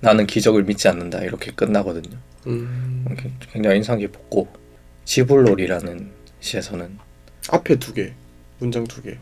[0.00, 2.16] 나는 기적을 믿지 않는다 이렇게 끝나거든요.
[2.46, 3.04] 음,
[3.52, 4.48] 굉장히 인상 깊었고
[5.04, 6.98] 지불놀이라는 시에서는
[7.50, 8.12] 앞에 두 개
[8.58, 9.16] 문장 두 개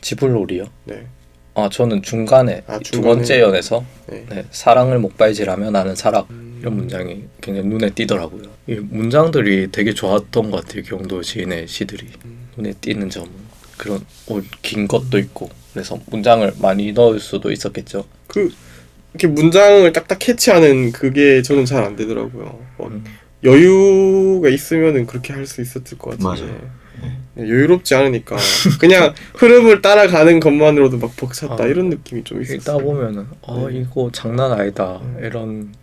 [0.00, 0.64] 지불놀이요.
[0.84, 1.06] 네.
[1.54, 3.14] 아 저는 중간에 아, 두 중간에.
[3.14, 4.24] 번째 연에서 네.
[4.30, 8.42] 네, 사랑을 목발질하며 나는 살아 음, 이런 문장이 굉장히 눈에 띄더라고요.
[8.68, 10.82] 이 문장들이 되게 좋았던 것 같아요.
[10.84, 12.48] 경도 시인의 시들이 음.
[12.56, 13.28] 눈에 띄는 점은
[13.76, 13.98] 그런
[14.28, 18.04] 어, 긴 것도 있고 그래서 문장을 많이 넣을 수도 있었겠죠.
[18.28, 18.48] 그
[19.12, 22.60] 이렇게 문장을 딱딱 캐치하는 그게 저는 잘 안 되더라고요.
[22.78, 23.04] 뭐 음.
[23.42, 26.82] 여유가 있으면은 그렇게 할 수 있었을 것 같은데 맞아요.
[27.34, 28.36] 네, 여유롭지 않으니까
[28.78, 32.78] 그냥 흐름을 따라가는 것만으로도 막 벅찼다 아, 이런 느낌이 좀 읽다 있었어요.
[32.78, 33.80] 보면은 어 네.
[33.80, 35.18] 이거 장난 아니다 음.
[35.20, 35.78] 이런 게,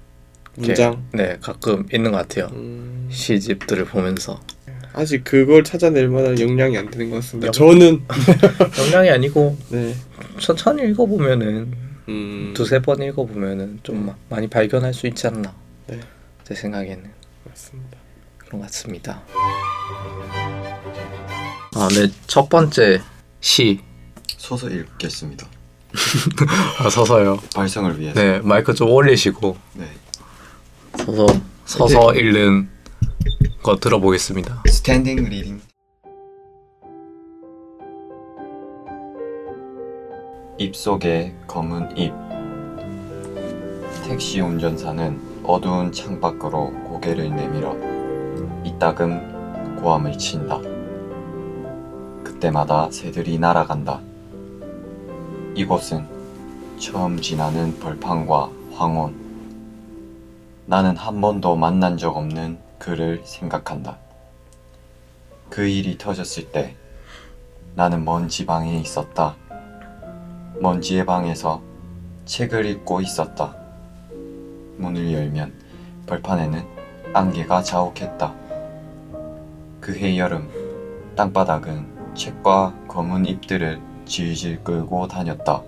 [0.67, 1.03] 문장.
[1.13, 2.47] 네 가끔 있는 것 같아요.
[2.53, 4.39] 음, 시집들을 보면서
[4.93, 7.47] 아직 그걸 찾아낼 만한 역량이 안 되는 것 같습니다.
[7.47, 8.01] 역- 저는
[8.87, 9.95] 영향이 아니고 네.
[10.39, 11.71] 천천히 읽어보면은
[12.09, 15.53] 음, 두세 번 읽어보면은 좀 마- 많이 발견할 수 있지 않나
[15.87, 15.99] 네.
[16.43, 17.03] 제 생각에는
[17.45, 17.97] 맞습니다.
[18.37, 19.21] 그런 것 같습니다.
[21.75, 22.11] 아, 네.
[22.27, 23.01] 첫 번째
[23.39, 23.79] 시.
[24.37, 25.47] 서서 읽겠습니다.
[26.79, 27.39] 아, 서서요.
[27.55, 28.19] 발성을 위해서.
[28.19, 29.85] 네, 마이크 좀 올리시고 네.
[31.05, 31.27] 서서
[31.65, 32.69] 서서 읽는
[33.63, 34.63] 거 들어보겠습니다.
[34.67, 35.61] Standing reading.
[40.57, 42.11] 입속에 검은 잎.
[44.05, 47.75] 택시 운전사는 어두운 창밖으로 고개를 내밀어
[48.65, 50.59] 이따금 고함을 친다.
[52.23, 54.01] 그때마다 새들이 날아간다.
[55.55, 56.05] 이곳은
[56.77, 59.18] 처음 지나는 벌판과 황혼.
[60.69, 63.97] 나는 한 번도 만난 적 없는 그를 생각한다.
[65.49, 66.75] 그 일이 터졌을 때
[67.73, 69.35] 나는 먼 지방에 있었다.
[70.61, 71.63] 먼지의 방에서
[72.25, 73.55] 책을 읽고 있었다.
[74.77, 75.53] 문을 열면
[76.05, 76.63] 벌판에는
[77.15, 78.31] 안개가 자욱했다.
[79.81, 80.51] 그해 여름
[81.15, 85.63] 땅바닥은 책과 검은 잎들을 질질 끌고 다녔다.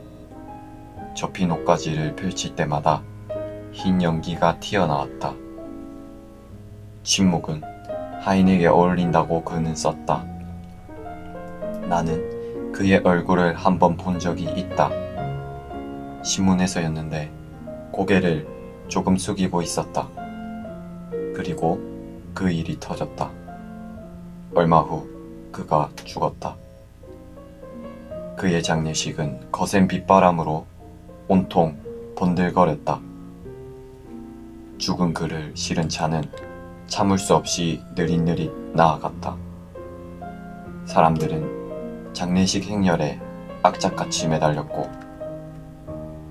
[1.16, 3.02] 접힌 옷가지를 펼칠 때마다
[3.72, 5.34] 흰 연기가 튀어나왔다.
[7.04, 7.62] 침묵은
[8.22, 10.24] 하인에게 어울린다고 그는 썼다.
[11.88, 14.90] 나는 그의 얼굴을 한 번 본 적이 있다.
[16.24, 17.32] 신문에서였는데
[17.92, 18.48] 고개를
[18.88, 20.08] 조금 숙이고 있었다.
[21.36, 21.80] 그리고
[22.34, 23.30] 그 일이 터졌다.
[24.54, 25.08] 얼마 후
[25.52, 26.56] 그가 죽었다.
[28.38, 30.66] 그의 장례식은 거센 빗바람으로
[31.28, 31.78] 온통
[32.16, 33.00] 번들거렸다.
[34.82, 36.24] 죽은 그를 실은 차는
[36.88, 39.38] 참을 수 없이 느릿느릿 나아갔다.
[40.86, 43.22] 사람들은 장례식 행렬에
[43.62, 44.90] 악착같이 매달렸고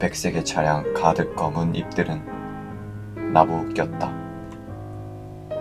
[0.00, 4.12] 백색의 차량 가득 검은 잎들은 나부 꼈다.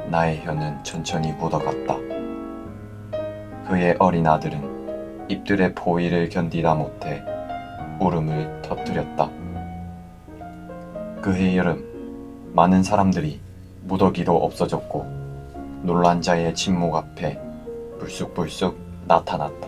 [0.10, 1.95] 나의 혀는 천천히 묻어갔다.
[3.67, 7.23] 그의 어린 아들은 잎들의 포위를 견디다 못해
[7.99, 9.30] 울음을 터뜨렸다.
[11.21, 11.88] 그해 여름
[12.54, 13.40] 많은 사람들이
[13.84, 15.06] 무더기로 없어졌고
[15.84, 17.40] 놀란 자의 침묵 앞에
[18.00, 19.68] 불쑥불쑥 나타났다.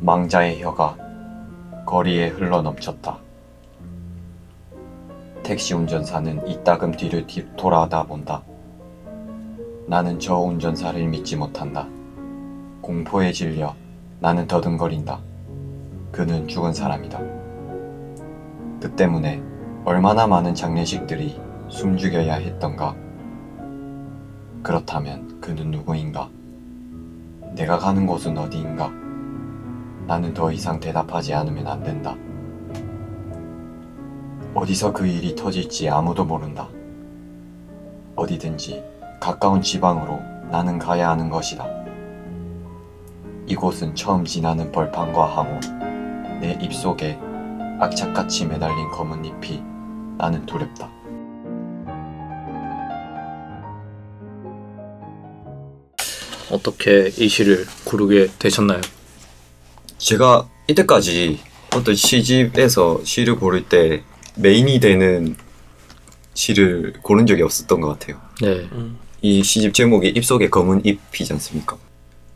[0.00, 0.96] 망자의 혀가
[1.86, 3.18] 거리에 흘러넘쳤다.
[5.42, 8.42] 택시 운전사는 이따금 뒤를 뒤 돌아다 본다.
[9.86, 11.88] 나는 저 운전사를 믿지 못한다.
[12.80, 13.74] 공포에 질려
[14.20, 15.18] 나는 더듬거린다.
[16.12, 17.18] 그는 죽은 사람이다.
[18.80, 19.49] 그 때문에
[19.82, 22.94] 얼마나 많은 장례식들이 숨죽여야 했던가.
[24.62, 26.28] 그렇다면 그는 누구인가?
[27.54, 28.90] 내가 가는 곳은 어디인가?
[30.06, 32.14] 나는 더 이상 대답하지 않으면 안 된다.
[34.54, 36.68] 어디서 그 일이 터질지 아무도 모른다.
[38.16, 38.84] 어디든지
[39.18, 41.66] 가까운 지방으로 나는 가야 하는 것이다.
[43.46, 47.18] 이곳은 처음 지나는 벌판과 항원, 내 입속에
[47.80, 49.69] 악착같이 매달린 검은 잎이
[50.20, 50.90] 나는 두렵다.
[56.50, 58.80] 어떻게 이 시를 고르게 되셨나요?
[59.98, 61.40] 제가 이때까지
[61.74, 64.02] 어떤 시집에서 시를 고를 때
[64.36, 65.36] main이 되는
[66.34, 68.20] 시를 고른 적이 없었던 것 같아요.
[68.42, 68.68] 네.
[69.22, 71.76] 이 시집 제목이 입속에 검은 잎이지 않습니까?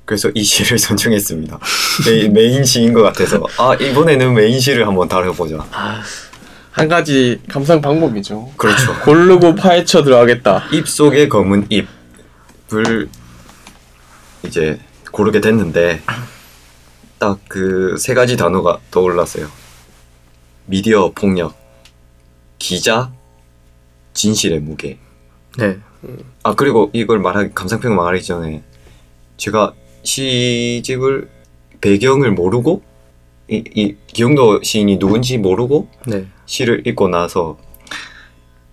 [0.04, 1.58] 그래서 이 시를 선정했습니다.
[2.06, 5.66] main, main 시인 것 같아서 아 이번에는 메인 시를 한번 다뤄보자.
[6.76, 8.52] 아, 한 가지 감상 방법이죠.
[8.56, 8.94] 그렇죠.
[9.04, 10.64] 고르고 파헤쳐 들어가겠다.
[10.72, 13.08] 입 속에 검은 잎을
[14.44, 14.78] 이제
[15.12, 16.02] 고르게 됐는데
[17.18, 19.48] 딱 그 세 가지 단어가 떠올랐어요.
[20.66, 21.54] 미디어 폭력,
[22.58, 23.12] 기자,
[24.12, 24.98] 진실의 무게.
[25.58, 25.78] 네.
[26.42, 28.62] 아 그리고 이걸 말하기 감상평 말하기 전에
[29.36, 31.28] 제가 시집을
[31.80, 32.82] 배경을 모르고
[33.48, 36.26] 이, 이 기영도 시인이 누군지 모르고 네.
[36.46, 37.58] 시를 읽고 나서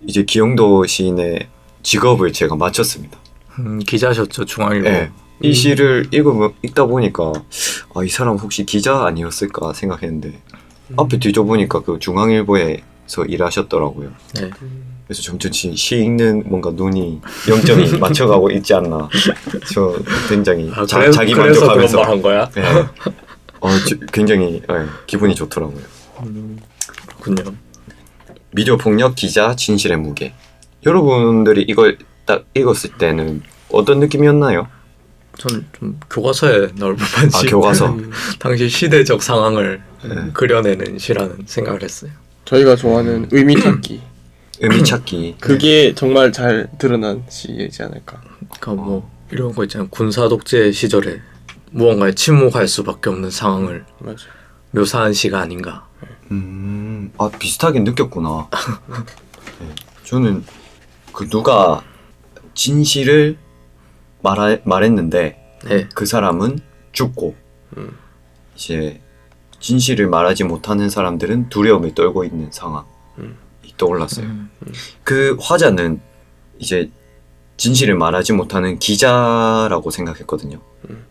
[0.06, 1.48] 이제 기영도 시인의
[1.84, 3.18] 직업을 제가 맞췄습니다.
[3.60, 4.88] 음, 기자셨죠 중앙일보.
[4.88, 5.12] 예.
[5.44, 7.34] 이 시를 읽으면 읽다 보니까
[7.96, 10.40] 아, 이 사람 혹시 기자 아니었을까 생각했는데
[10.98, 14.12] 앞에 뒤져보니까 그 중앙일보에서 일하셨더라고요.
[14.36, 14.50] 네.
[15.08, 19.10] 그래서 점점 시, 시 읽는 뭔가 눈이 0점이 맞춰가고 있지 않나.
[19.74, 19.96] 저
[20.30, 22.50] 굉장히 아, 자, 그래, 그런 만족하면서 말한 거야?
[22.58, 22.62] 예.
[23.62, 25.82] 어, 저- 굉장히 예, 기분이 좋더라고요.
[27.08, 27.56] 그렇군요.
[28.52, 30.34] 미디어 폭력 기자 진실의 무게.
[30.86, 34.68] 여러분들이 이걸 딱 읽었을 때는 어떤 느낌이었나요?
[35.38, 37.46] 전 좀 교과서에 나올 법한 아 시.
[37.48, 37.98] 교과서.
[38.40, 40.16] 당시 시대적 상황을 네.
[40.34, 42.12] 그려내는 시라는 생각을 했어요.
[42.46, 44.02] 저희가 좋아하는 의미 찾기.
[44.60, 45.38] 의미 찾기.
[45.40, 48.22] 그게 정말 잘 드러난 시이지 않을까.
[48.60, 49.88] 그러니까 뭐 이런 거 있잖아요.
[49.90, 51.22] 군사 독재 시절에
[51.72, 54.26] 무언가에 침묵할 수밖에 없는 상황을 맞아.
[54.72, 55.88] 묘사한 시가 아닌가.
[56.32, 58.50] 음, 아 비슷하게 느꼈구나.
[59.60, 60.44] 네, 저는
[61.14, 61.84] 그 누가
[62.54, 63.38] 진실을
[64.22, 65.90] 말하, 말했는데 네.
[65.94, 66.60] 그 사람은
[66.92, 67.36] 죽고
[67.78, 67.98] 음.
[68.56, 69.02] 이제
[69.60, 72.86] 진실을 말하지 못하는 사람들은 두려움을 떨고 있는 상황이
[73.20, 73.38] 음.
[73.78, 74.26] 떠올랐어요.
[74.26, 74.50] 음.
[75.04, 76.02] 그 화자는
[76.60, 76.90] 이제
[77.58, 80.60] 진실을 말하지 못하는 기자라고 생각했거든요.
[80.90, 81.06] 음.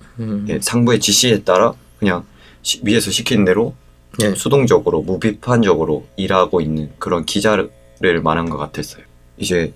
[0.49, 2.25] 예, 상부의 지시에 따라 그냥
[2.63, 3.75] 시- 위에서 시킨 대로
[4.23, 4.35] 예.
[4.35, 7.71] 수동적으로 무비판적으로 일하고 있는 그런 기자를
[8.23, 9.05] 말한 것 같았어요.
[9.39, 9.73] 이제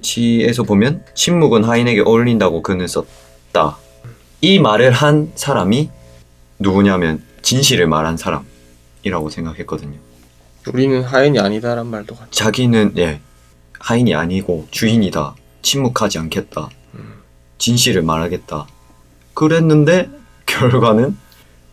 [0.00, 3.78] 시에서 보면 침묵은 하인에게 어울린다고 그는 썼다.
[4.40, 5.88] 이 말을 한 사람이
[6.58, 9.96] 누구냐면 진실을 말한 사람이라고 생각했거든요.
[10.72, 12.30] 우리는 하인이 아니다란 말도 같죠.
[12.30, 13.20] 자기는 예
[13.78, 15.34] 하인이 아니고 주인이다.
[15.62, 16.68] 침묵하지 않겠다.
[17.58, 18.66] 진실을 말하겠다.
[19.34, 20.10] 그랬는데
[20.46, 21.16] 결과는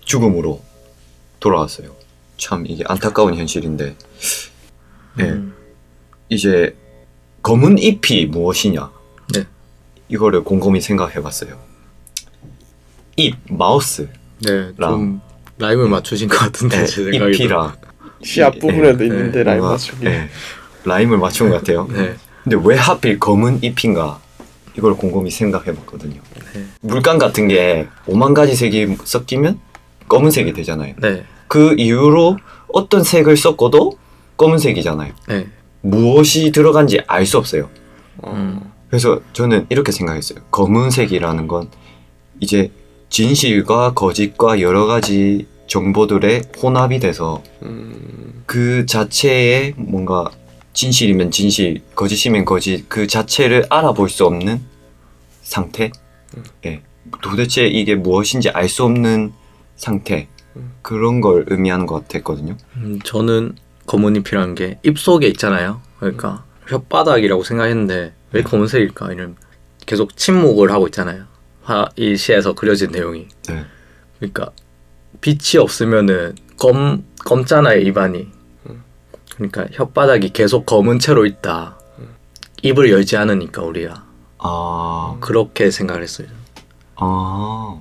[0.06, 0.62] 죽음으로
[1.40, 1.96] 돌아왔어요.
[2.38, 3.96] 참 이게 안타까운 현실인데
[5.20, 5.54] 예 음.
[6.30, 6.76] 이제
[7.42, 8.90] 검은 잎이 무엇이냐
[9.34, 9.46] 네.
[10.08, 11.58] 이거를 곰곰이 생각해봤어요.
[13.18, 14.92] 잎 마우스 네, 랑.
[14.92, 15.22] 좀
[15.58, 17.32] 라임을 맞추신 것 같은데 예, 제 생각에.
[17.34, 17.76] 잎이랑
[18.24, 20.06] 시 앞부분에도 예, 있는데 예, 라임 뭔가, 맞추기.
[20.06, 20.30] 예,
[20.86, 21.88] 라임을 맞춘 것 같아요.
[21.92, 24.22] 네, 근데 왜 하필 검은 잎인가
[24.78, 26.22] 이걸 곰곰이 생각해봤거든요.
[26.54, 29.60] 네, 물감 같은 게 5만 가지 색이 섞이면
[30.08, 30.96] 검은색이 되잖아요.
[31.02, 32.38] 네, 그 이후로
[32.74, 33.98] 어떤 색을 섞어도
[34.38, 35.14] 검은색이잖아요.
[35.28, 35.48] 네.
[35.82, 37.70] 무엇이 들어간지 알 수 없어요.
[38.20, 38.32] 어.
[38.32, 38.62] 음.
[38.90, 40.40] 그래서 저는 이렇게 생각했어요.
[40.52, 41.70] 검은색이라는 건
[42.40, 42.72] 이제
[43.10, 48.44] 진실과 거짓과 여러 가지 정보들의 혼합이 돼서 음.
[48.46, 50.30] 그 자체에 뭔가
[50.80, 54.62] 진실이면 진실, 거짓이면 거짓 그 자체를 알아볼 수 없는
[55.42, 55.92] 상태.
[56.66, 56.82] 예.
[57.22, 59.34] 도대체 이게 무엇인지 알 수 없는
[59.76, 60.30] 상태.
[60.56, 60.72] 음.
[60.82, 62.56] 그런 걸 의미하는 것 같았거든요.
[62.78, 63.58] 음, 저는
[63.88, 65.82] 검은잎이라는 게 입속에 있잖아요.
[66.00, 69.12] 그러니까 혓바닥이라고 생각했는데 왜 검은색일까?
[69.12, 69.36] 이런
[69.86, 71.26] 계속 침묵을 하고 있잖아요.
[71.62, 73.28] 화, 이 시에서 그려진 내용이.
[73.50, 73.66] 네.
[74.20, 74.52] 그러니까
[75.20, 78.30] 빛이 없으면은 검 검잖아요 입안이.
[79.40, 79.50] 음.
[79.50, 81.78] 그러니까 혓바닥이 계속 검은 채로 있다.
[82.62, 84.06] 입을 열지 않으니까 우리가
[84.38, 86.28] 아, 그렇게 생각을 했어요.
[86.96, 87.80] 아,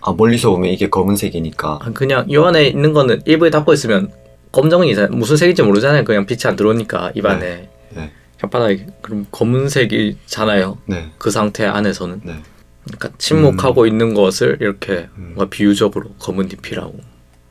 [0.00, 1.78] 아 멀리서 보면 이게 검은색이니까.
[1.82, 4.12] 아, 그냥 이 안에 있는 거는 입을 닫고 있으면
[4.52, 6.04] 검정이 무슨 색인지 모르잖아요.
[6.04, 8.12] 그냥 빛이 안 들어오니까 입 안에 네.
[8.40, 10.78] 혓바닥이 그럼 검은색이잖아요.
[10.86, 12.36] 네, 그 상태 안에서는 네.
[12.84, 15.32] 그러니까 침묵하고 있는 것을 이렇게 음.
[15.34, 17.00] 뭔가 비유적으로 검은 잎이라고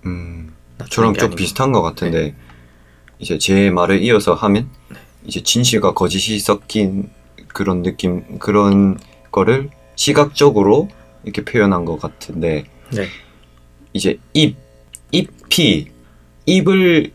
[0.06, 0.54] 음,
[0.90, 1.36] 저랑 게 좀.
[1.36, 2.36] 비슷한 것 같은데
[3.24, 4.68] 이제 제 말을 이어서 하면
[5.26, 7.10] 이제 진실과 거짓이 섞인
[7.48, 9.00] 그런 느낌 그런
[9.32, 10.90] 거를 시각적으로
[11.24, 13.08] 이렇게 표현한 것 같은데 네.
[13.94, 14.58] 이제 입
[15.14, 15.88] 잎이
[16.46, 17.12] 입을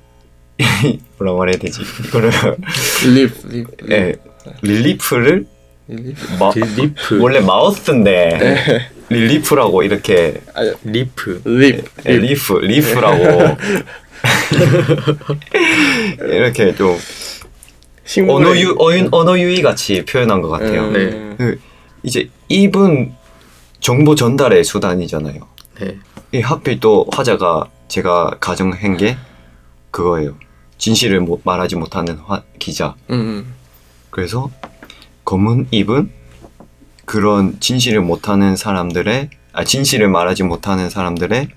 [1.18, 2.30] 뭐라 말해야 되지 이거를
[3.14, 3.90] lip, lip, lip.
[3.90, 4.14] 예,
[4.62, 5.46] leaf를
[5.88, 6.16] lip.
[6.40, 11.84] 마, leaf 원래 mouth인데 leaf라고 이렇게 아, leaf lip.
[12.06, 13.56] 예, leaf leaf라고
[16.20, 16.96] 이렇게 좀
[18.04, 20.84] 식물의- 언어 유 어윤 언어 유희 같이 표현한 것 같아요.
[20.88, 20.92] 음.
[20.92, 21.34] 네.
[21.36, 21.60] 그
[22.02, 23.14] 이제 입은
[23.80, 25.40] 정보 전달의 수단이잖아요.
[25.80, 25.98] 네.
[26.32, 29.16] 이 하필 또 화자가 제가 가정한 게
[29.90, 30.34] 그거예요.
[30.78, 32.94] 진실을 못 말하지 못하는 화, 기자.
[33.10, 33.54] 음.
[34.10, 34.50] 그래서
[35.24, 36.10] 검은 입은
[37.04, 41.48] 그런 진실을 못하는 사람들의 아 진실을 말하지 못하는 사람들의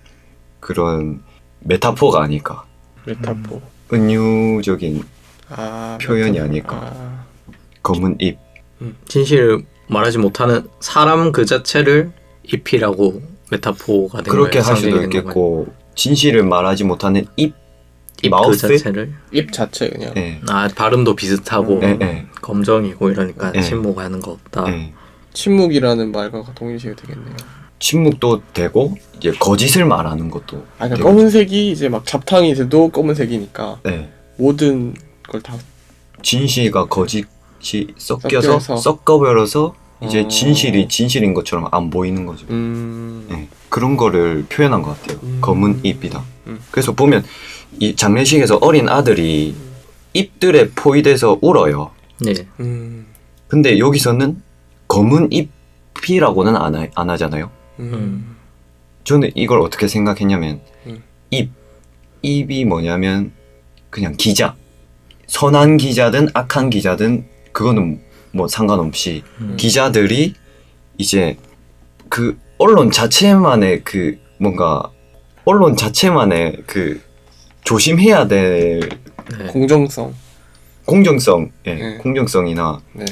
[0.59, 1.21] 그런
[1.59, 2.63] 메타포가 아닐까.
[3.05, 3.61] 메타포.
[3.93, 5.03] 은유적인
[5.49, 6.45] 아, 표현이 메타포.
[6.49, 6.91] 아닐까.
[6.93, 7.25] 아.
[7.83, 8.37] 검은 입.
[9.07, 12.11] 진실을 말하지 못하는 사람 그 자체를
[12.43, 13.21] 잎이라고
[13.51, 14.69] 메타포가 된 그렇게 거예요.
[14.73, 15.03] 할 수도.
[15.03, 17.53] 있겠고 진실을 말하지 못하는 입.
[18.23, 18.67] 잎 mouth?
[18.67, 20.13] 그 자체를 입 자체 그냥.
[20.15, 20.39] 예.
[20.47, 22.25] 아 발음도 비슷하고 예, 예.
[22.41, 23.61] 검정이고 이러니까 예.
[23.61, 24.65] 침묵하는 거 없다.
[24.67, 24.93] 예.
[25.33, 27.35] 침묵이라는 말과 동일시가 되겠네요.
[27.81, 31.09] 침묵도 되고 이제 거짓을 말하는 것도 아, 그러니까 되고.
[31.09, 34.09] 검은색이 이제 막 잡탕이 돼도 검은색이니까 네.
[34.37, 34.93] 모든
[35.27, 35.55] 걸 다.
[36.21, 37.25] 진실과 거짓이
[37.97, 38.77] 섞여서 섞여서.
[38.77, 40.27] 섞어버려서 이제 어.
[40.27, 42.45] 진실이 진실인 것처럼 안 보이는 거죠.
[42.49, 43.25] 음.
[43.29, 43.47] 네.
[43.69, 45.19] 그런 거를 표현한 것 같아요.
[45.23, 45.39] 음.
[45.41, 46.23] 검은 잎이다.
[46.47, 46.59] 음.
[46.71, 47.23] 그래서 보면
[47.79, 49.55] 이 장례식에서 어린 아들이
[50.13, 51.91] 잎들에 포위돼서 울어요.
[52.19, 52.33] 네.
[52.59, 53.07] 음.
[53.47, 54.41] 근데 여기서는
[54.87, 57.49] 검은 잎이라고는 안, 하, 안 하잖아요.
[57.81, 58.37] 음.
[59.03, 61.03] 저는 이걸 어떻게 생각했냐면 음.
[61.29, 61.51] 입
[62.21, 63.31] 입이 뭐냐면
[63.89, 64.55] 그냥 기자
[65.27, 68.01] 선한 기자든 악한 기자든 그거는
[68.31, 69.55] 뭐 상관없이 음.
[69.57, 70.35] 기자들이
[70.97, 71.37] 이제
[72.09, 74.91] 그 언론 자체만의 그 뭔가
[75.45, 77.01] 언론 자체만의 그
[77.63, 78.81] 조심해야 될
[79.37, 79.47] 네.
[79.47, 80.13] 공정성.
[80.85, 81.97] 공정성, 예, 네.
[81.97, 83.05] 공정성이나 네.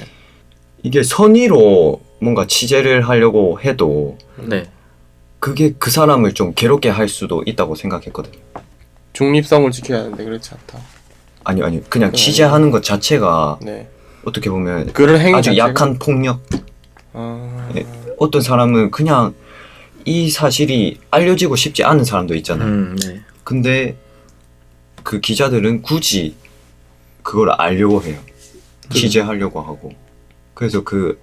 [0.83, 4.65] 이게 선의로 뭔가 취재를 하려고 해도 네.
[5.39, 8.37] 그게 그 사람을 좀 괴롭게 할 수도 있다고 생각했거든요.
[9.13, 10.79] 중립성을 지켜야 하는데 그렇지 않다.
[11.45, 13.87] 아니 아니 그냥 취재하는 것 자체가 네.
[14.25, 16.41] 어떻게 보면 그런 행위 아주 자체가- 약한 폭력.
[17.13, 17.85] 아, 예.
[18.17, 19.33] 어떤 사람은 그냥
[20.05, 22.67] 이 사실이 알려지고 싶지 않은 사람도 있잖아요.
[22.67, 23.21] 음, 네.
[23.43, 23.95] 근데
[25.03, 26.35] 그 기자들은 굳이
[27.23, 28.19] 그걸 알려고 해요.
[28.91, 29.91] 취재하려고 하고.
[30.53, 31.19] 그래서 그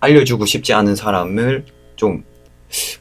[0.00, 2.24] 알려주고 싶지 않은 사람을 좀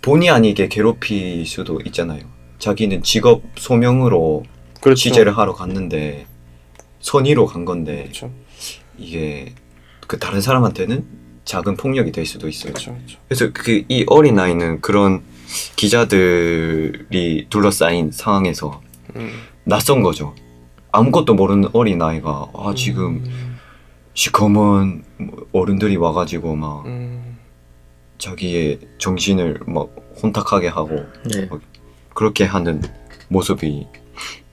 [0.02, 2.22] 본의 아니게 괴롭힐 수도 있잖아요.
[2.60, 4.44] 자기는 직업 소명으로
[4.82, 5.00] 그렇죠.
[5.02, 6.26] 취재를 하러 갔는데
[7.00, 8.32] 선의로 간 건데 그렇죠.
[8.98, 9.54] 이게
[10.08, 11.06] 그 다른 사람한테는
[11.46, 12.74] 작은 폭력이 될 수도 있어요.
[12.74, 12.94] 그렇죠.
[12.96, 13.18] 그렇죠.
[13.28, 15.22] 그래서 그 이 어린 아이는 그런
[15.76, 18.82] 기자들이 둘러싸인 상황에서
[19.16, 19.32] 음.
[19.64, 20.36] 낯선 거죠.
[20.92, 23.24] 아무것도 모르는 어린 아이가 아 지금
[24.20, 25.06] 시커먼
[25.54, 27.38] 어른들이 와가지고 막 음.
[28.18, 31.48] 자기의 정신을 막 혼탁하게 하고 네.
[32.14, 32.82] 그렇게 하는
[33.30, 33.88] 모습이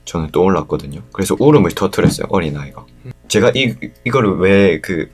[0.05, 1.03] 저는 떠올랐거든요.
[1.13, 2.87] 그래서 울음을 터뜨렸어요 어린 아이가.
[3.27, 5.11] 제가 이 이거를 왜 그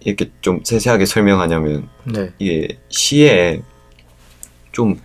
[0.00, 2.34] 이렇게 좀 세세하게 설명하냐면 네.
[2.38, 3.62] 이게 시에
[4.72, 5.00] 좀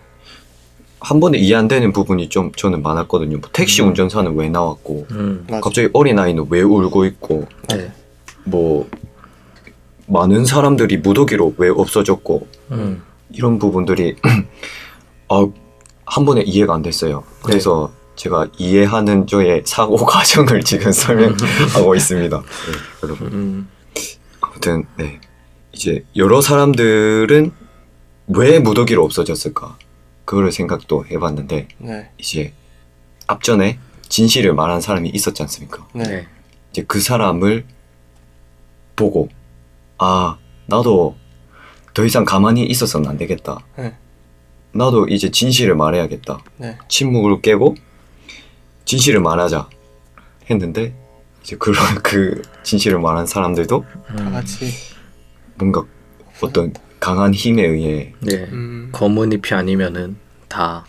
[1.00, 3.38] 한 번에 이해 안 되는 부분이 좀 저는 많았거든요.
[3.38, 3.88] 뭐 택시 음.
[3.88, 5.46] 운전사는 왜 나왔고 음.
[5.62, 7.59] 갑자기 어린 아이는 왜 울고 있고 네.
[8.44, 8.88] 뭐
[10.06, 13.02] 많은 사람들이 무더기로 왜 없어졌고 음.
[13.30, 14.16] 이런 부분들이
[15.28, 15.52] 어,
[16.06, 17.22] 한 번에 이해가 안 됐어요.
[17.42, 22.36] 그래서 제가 이해하는 저의 사고 과정을 지금 설명하고 있습니다.
[22.38, 22.44] 네,
[23.02, 23.26] 여러분.
[23.28, 23.68] 음.
[24.40, 25.20] 아무튼 네
[25.72, 27.52] 이제 여러 사람들은
[28.28, 29.76] 왜 무더기로 없어졌을까
[30.24, 32.10] 그거를 생각도 해봤는데 네.
[32.18, 32.52] 이제
[33.26, 33.78] 앞전에
[34.08, 35.86] 진실을 말한 사람이 있었지 않습니까?
[35.94, 36.02] 네.
[36.04, 36.26] 네.
[36.72, 37.64] 이제 그 사람을
[39.00, 39.30] 보고
[39.96, 40.36] 아
[40.66, 41.16] 나도
[41.94, 43.58] 더 이상 가만히 있어서는 안 되겠다.
[43.78, 43.96] 네.
[44.72, 46.38] 나도 이제 진실을 말해야겠다.
[46.58, 46.78] 네.
[46.88, 47.74] 침묵을 깨고
[48.84, 49.68] 진실을 말하자
[50.50, 50.94] 했는데
[51.42, 54.32] 이제 그런 그 진실을 말한 사람들도 다 음.
[54.32, 54.70] 같이.
[55.56, 55.82] 뭔가
[56.42, 58.44] 어떤 강한 힘에 의해 네.
[58.52, 58.90] 음.
[58.92, 60.16] 검은 잎이 아니면은
[60.48, 60.84] 다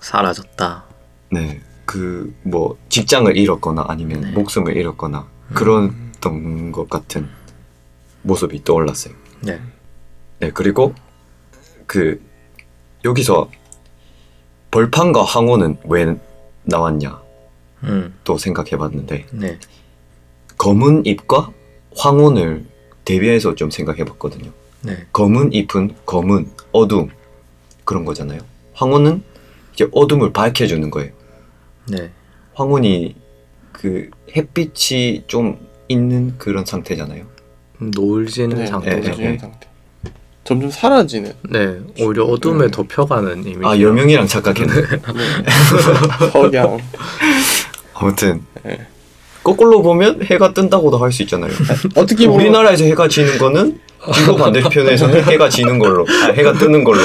[0.00, 0.84] 사라졌다.
[1.32, 4.30] 네 그 뭐 직장을 잃었거나 아니면 네.
[4.32, 5.54] 목숨을 잃었거나 음.
[5.54, 7.28] 그랬던 것 같은
[8.26, 9.14] 모습이 떠올랐어요.
[9.40, 9.60] 네.
[10.40, 10.94] 네, 그리고
[11.86, 12.20] 그
[13.04, 13.50] 여기서
[14.70, 16.16] 벌판과 황혼은 왜
[16.64, 17.22] 나왔냐
[17.84, 18.14] 음.
[18.24, 19.58] 또 생각해봤는데 네.
[20.58, 21.52] 검은 잎과
[21.96, 22.66] 황혼을
[23.04, 24.50] 대비해서 좀 생각해봤거든요.
[24.82, 25.06] 네.
[25.12, 27.08] 검은 잎은 검은 어둠
[27.84, 28.40] 그런 거잖아요.
[28.74, 29.22] 황혼은
[29.72, 31.12] 이제 어둠을 밝혀주는 거예요.
[31.88, 32.10] 네.
[32.54, 33.14] 황혼이
[33.72, 37.35] 그 햇빛이 좀 있는 그런 상태잖아요.
[37.78, 38.66] 노을지는 네.
[38.66, 39.10] 상태죠.
[39.16, 39.38] 네, 네.
[39.38, 39.66] 상태.
[40.44, 41.32] 점점 사라지는.
[41.50, 41.76] 네.
[42.00, 42.70] 오히려 어둠에 음.
[42.70, 43.60] 덮여가는 이미지.
[43.64, 44.72] 아 여명이랑 착각했네.
[44.74, 45.00] 네.
[46.32, 46.78] 석양.
[47.94, 48.86] 아무튼 네.
[49.42, 51.50] 거꾸로 보면 해가 뜬다고도 할 수 있잖아요.
[51.96, 53.80] 어떻게 보면 우리나라에서 해가 지는 거는
[54.14, 57.00] 지구 반대편에서는 해가 지는 걸로, 아, 해가 뜨는 걸로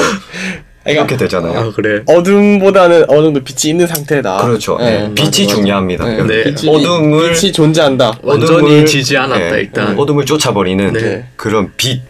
[0.86, 1.60] 이렇게 되잖아요.
[1.60, 2.04] 아 그래.
[2.08, 4.38] 어둠보다는 어느 정도 빛이 있는 상태다.
[4.46, 4.78] 그렇죠.
[4.80, 6.06] 네, 네, 빛이 맞아, 중요합니다.
[6.06, 6.24] 맞아.
[6.24, 6.44] 네.
[6.44, 8.20] 빛이, 어둠을- 빛이 존재한다.
[8.24, 9.98] 완전히 지지 않았다 네, 일단.
[10.00, 11.28] 어둠을 쫓아버리는 네.
[11.36, 12.02] 그런 빛,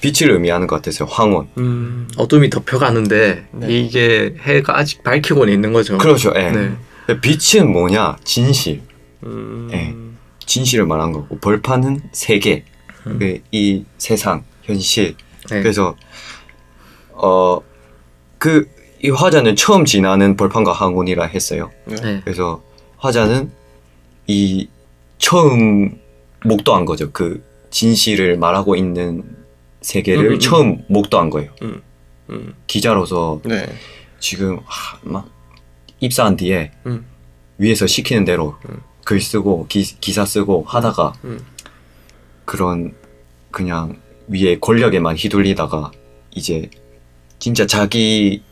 [0.00, 1.08] 빛을 의미하는 것 같아서요.
[1.10, 1.48] 황혼.
[1.58, 2.08] 음.
[2.16, 3.66] 어둠이 덮여가는데 네.
[3.68, 5.98] 이게 해가 아직 밝히고는 있는 거죠.
[5.98, 6.32] 그렇죠.
[6.36, 6.50] 예.
[6.50, 6.70] 네.
[7.20, 8.16] 빛은 뭐냐?
[8.24, 8.80] 진실.
[9.24, 9.68] 음.
[9.70, 9.94] 네.
[10.46, 12.64] 진실을 말한 거고 벌판은 세계.
[13.06, 13.18] 음.
[13.18, 15.14] 그이 세상, 현실.
[15.50, 15.60] 네.
[15.60, 15.94] 그래서
[17.12, 17.60] 어
[18.44, 18.74] 그
[19.04, 21.70] 이 화자는 처음 지나는 벌판과 항온이라 했어요.
[21.84, 22.22] 네.
[22.24, 22.62] 그래서
[22.96, 23.50] 화자는
[24.26, 24.66] 이
[25.18, 26.00] 처음
[26.42, 27.10] 목도한 거죠.
[27.12, 29.22] 그 진실을 말하고 있는
[29.82, 30.38] 세계를 음, 음, 음.
[30.38, 31.50] 처음 목도한 거예요.
[31.60, 32.54] 음.
[32.66, 33.66] 기자로서 네.
[34.20, 35.28] 지금 하, 막
[36.00, 37.04] 입사한 뒤에 음.
[37.58, 38.80] 위에서 시키는 대로 음.
[39.04, 41.44] 글 쓰고 기, 기사 쓰고 하다가 음.
[42.46, 42.94] 그런
[43.50, 45.90] 그냥 위에 권력에만 휘둘리다가
[46.30, 46.70] 이제
[47.44, 48.42] 진짜 자기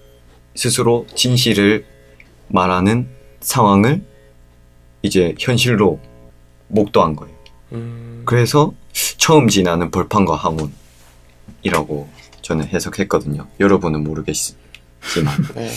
[0.54, 1.86] 스스로 진실을
[2.48, 3.08] 말하는
[3.40, 4.02] 상황을
[5.00, 5.98] 이제 현실로
[6.68, 7.34] 목도한 거예요.
[7.72, 8.22] 음.
[8.26, 8.74] 그래서
[9.16, 12.10] 처음 지나는 벌판과 항온이라고
[12.42, 13.46] 저는 해석했거든요.
[13.60, 14.56] 여러분은 모르겠지만
[15.56, 15.72] 네.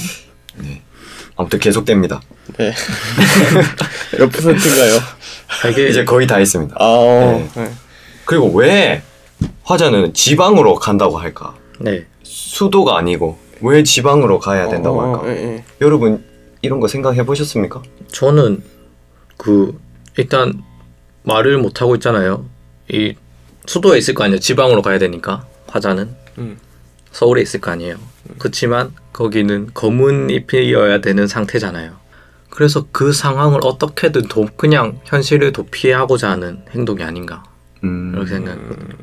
[0.58, 0.82] 네.
[1.38, 2.20] 아무튼 계속됩니다.
[2.58, 2.74] 네.
[4.20, 5.00] 몇 퍼센트인가요?
[5.72, 6.76] 이게 이제 거의 다 했습니다.
[6.78, 7.50] 아, 어.
[7.56, 7.72] 네.
[8.26, 9.04] 그리고 왜
[9.64, 11.56] 화자는 지방으로 간다고 할까?
[11.80, 12.06] 네.
[12.56, 15.28] 수도가 아니고 왜 지방으로 가야 된다고 어, 할까?
[15.28, 15.64] 예, 예.
[15.82, 16.24] 여러분
[16.62, 17.84] 이런 거 생각해 보셨습니까?
[18.08, 18.64] 저는
[19.36, 19.78] 그
[20.18, 20.64] 일단
[21.24, 22.46] 말을 못 하고 있잖아요.
[22.90, 23.14] 이
[23.66, 24.40] 수도에 있을 거 아니에요.
[24.40, 26.58] 지방으로 가야 되니까 화자는 음.
[27.12, 27.98] 서울에 있을 거 아니에요.
[28.38, 31.94] 그렇지만 거기는 검은 잎이어야 되는 상태잖아요.
[32.50, 37.44] 그래서 그 상황을 어떻게든 도, 그냥 현실을 도피하고자 하는 행동이 아닌가
[37.84, 38.96] 음, 이렇게 생각했거든요.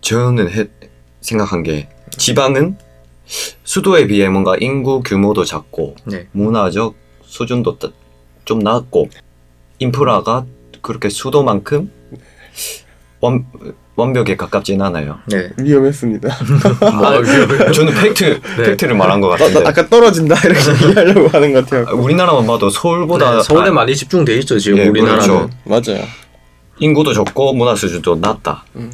[0.00, 0.68] 저는 해,
[1.20, 2.78] 생각한 게 지방은
[3.64, 7.88] 수도에 비해 뭔가 인구 규모도 작고 네, 문화적 수준도 따-
[8.44, 9.08] 좀 낮고
[9.80, 10.46] 인프라가
[10.80, 11.90] 그렇게 수도만큼
[13.20, 13.44] 완,
[13.96, 15.18] 완벽에 가깝진 않아요.
[15.26, 15.50] 네.
[15.58, 16.28] 위험했습니다.
[16.82, 19.36] 아, 저는 팩트 팩트를 말한 것나
[19.68, 21.86] 아까 떨어진다 이렇게 얘기하려고 하는 것 같아요.
[21.88, 25.26] 아, 우리나라만 봐도 서울보다 네, 서울에 아, 많이 집중돼 있죠 지금 예, 우리나라는.
[25.26, 25.50] 그렇죠.
[25.64, 26.04] 맞아요.
[26.78, 28.64] 인구도 적고 문화 수준도 낮다.
[28.76, 28.92] 음.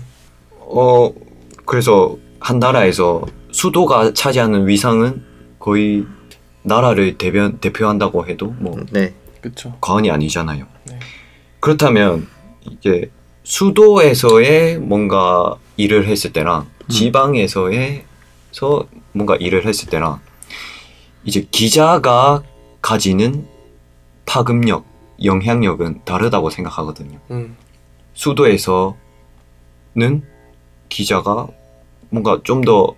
[0.60, 1.12] 어
[1.66, 3.22] 그래서 한 나라에서
[3.52, 5.22] 수도가 차지하는 위상은
[5.58, 6.04] 거의
[6.62, 9.76] 나라를 대변 대표한다고 해도 뭐 네, 그렇죠.
[9.80, 10.66] 과언이 아니잖아요.
[10.84, 10.98] 네.
[11.60, 12.26] 그렇다면
[12.62, 13.10] 이제
[13.44, 18.04] 수도에서의 뭔가 일을 했을 때랑 지방에서의
[18.52, 20.20] 서 뭔가 일을 했을 때랑
[21.24, 22.42] 이제 기자가
[22.80, 23.46] 가지는
[24.26, 24.84] 파급력,
[25.22, 27.18] 영향력은 다르다고 생각하거든요.
[27.30, 27.56] 음.
[28.14, 28.94] 수도에서는
[30.88, 31.48] 기자가
[32.10, 32.94] 뭔가 좀 더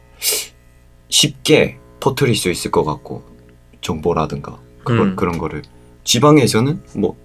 [1.08, 3.24] 쉽게 퍼뜨릴 수 있을 것 같고
[3.80, 5.16] 정보라든가 그걸, 음.
[5.16, 5.62] 그런 거를
[6.04, 7.16] 지방에서는 뭐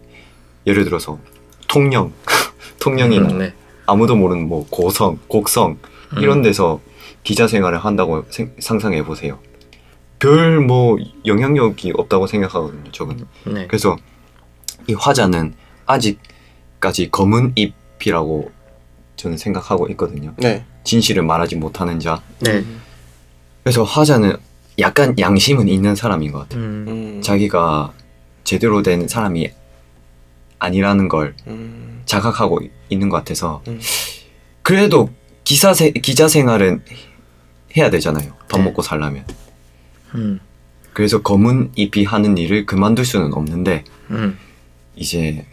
[0.68, 1.20] 예를 들어서
[1.68, 2.14] 통영
[2.80, 3.54] 통영이나 음, 네.
[3.86, 5.78] 아무도 모르는 뭐 고성 곡성
[6.14, 6.18] 음.
[6.22, 6.80] 이런 데서
[7.24, 9.40] 기자 생활을 한다고 생- 상상해 보세요
[10.20, 13.68] 별 뭐 영향력이 없다고 생각하거든요 저는 네.
[13.68, 13.98] 그래서
[14.88, 15.54] 이 화자는
[15.86, 18.52] 아직까지 검은 잎이라고
[19.16, 20.34] 저는 생각하고 있거든요.
[20.38, 20.66] 네.
[20.90, 22.20] 진실을 말하지 못하는 자.
[22.40, 22.64] 네.
[23.64, 24.36] 그래서 화자는
[24.80, 26.62] 약간 양심은 있는 사람인 것 같아요.
[26.62, 27.22] 음, 음.
[27.22, 27.94] 자기가
[28.44, 29.52] 제대로 된 사람이
[30.58, 32.02] 아니라는 걸 음.
[32.06, 33.80] 자각하고 있는 것 같아서 음.
[34.64, 35.12] 그래도
[35.44, 36.82] 기사 세, 기자 생활은
[37.78, 38.34] 해야 되잖아요.
[38.50, 38.64] 밥 네.
[38.64, 39.26] 먹고 살려면.
[40.16, 40.40] 음,
[40.94, 44.40] 그래서 검은 잎이 하는 일을 그만둘 수는 없는데 음,
[44.96, 45.46] 이제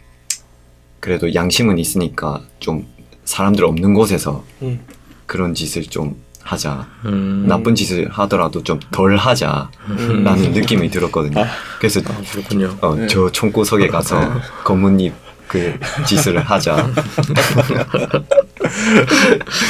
[0.99, 2.87] 그래도 양심은 있으니까 좀
[3.25, 4.79] 사람들 없는 곳에서 음.
[5.27, 6.87] 그런 짓을 좀 하자.
[7.05, 7.45] 음.
[7.47, 10.51] 나쁜 짓을 하더라도 좀 덜 하자라는 음.
[10.53, 11.41] 느낌이 들었거든요.
[11.41, 11.45] 아.
[11.77, 12.75] 그래서 아, 그렇군요.
[12.81, 13.05] 어, 네.
[13.07, 14.19] 저 총구석에 가서
[14.63, 15.13] 검은 잎
[15.47, 16.75] 그 짓을 하자.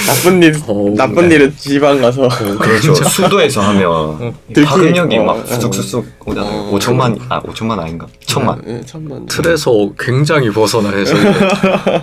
[0.07, 1.35] 나쁜 일 어우, 나쁜 네.
[1.35, 2.27] 일은 지방 가서
[2.57, 2.95] 그렇죠.
[3.05, 5.45] 수도에서 하면 들키- 파급력이 어, 막 어.
[5.45, 6.51] 쑥쑥쑥 오잖아요.
[6.51, 6.71] 어.
[6.79, 8.07] 5천만 아 5천만 아닌가?
[8.25, 8.59] 천만.
[8.67, 9.25] 예, 천만.
[9.27, 11.13] 틀에서 굉장히 벗어나서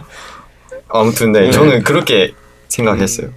[0.89, 1.51] 아무튼 네, 네.
[1.51, 2.33] 저는 그렇게
[2.69, 3.29] 생각했어요.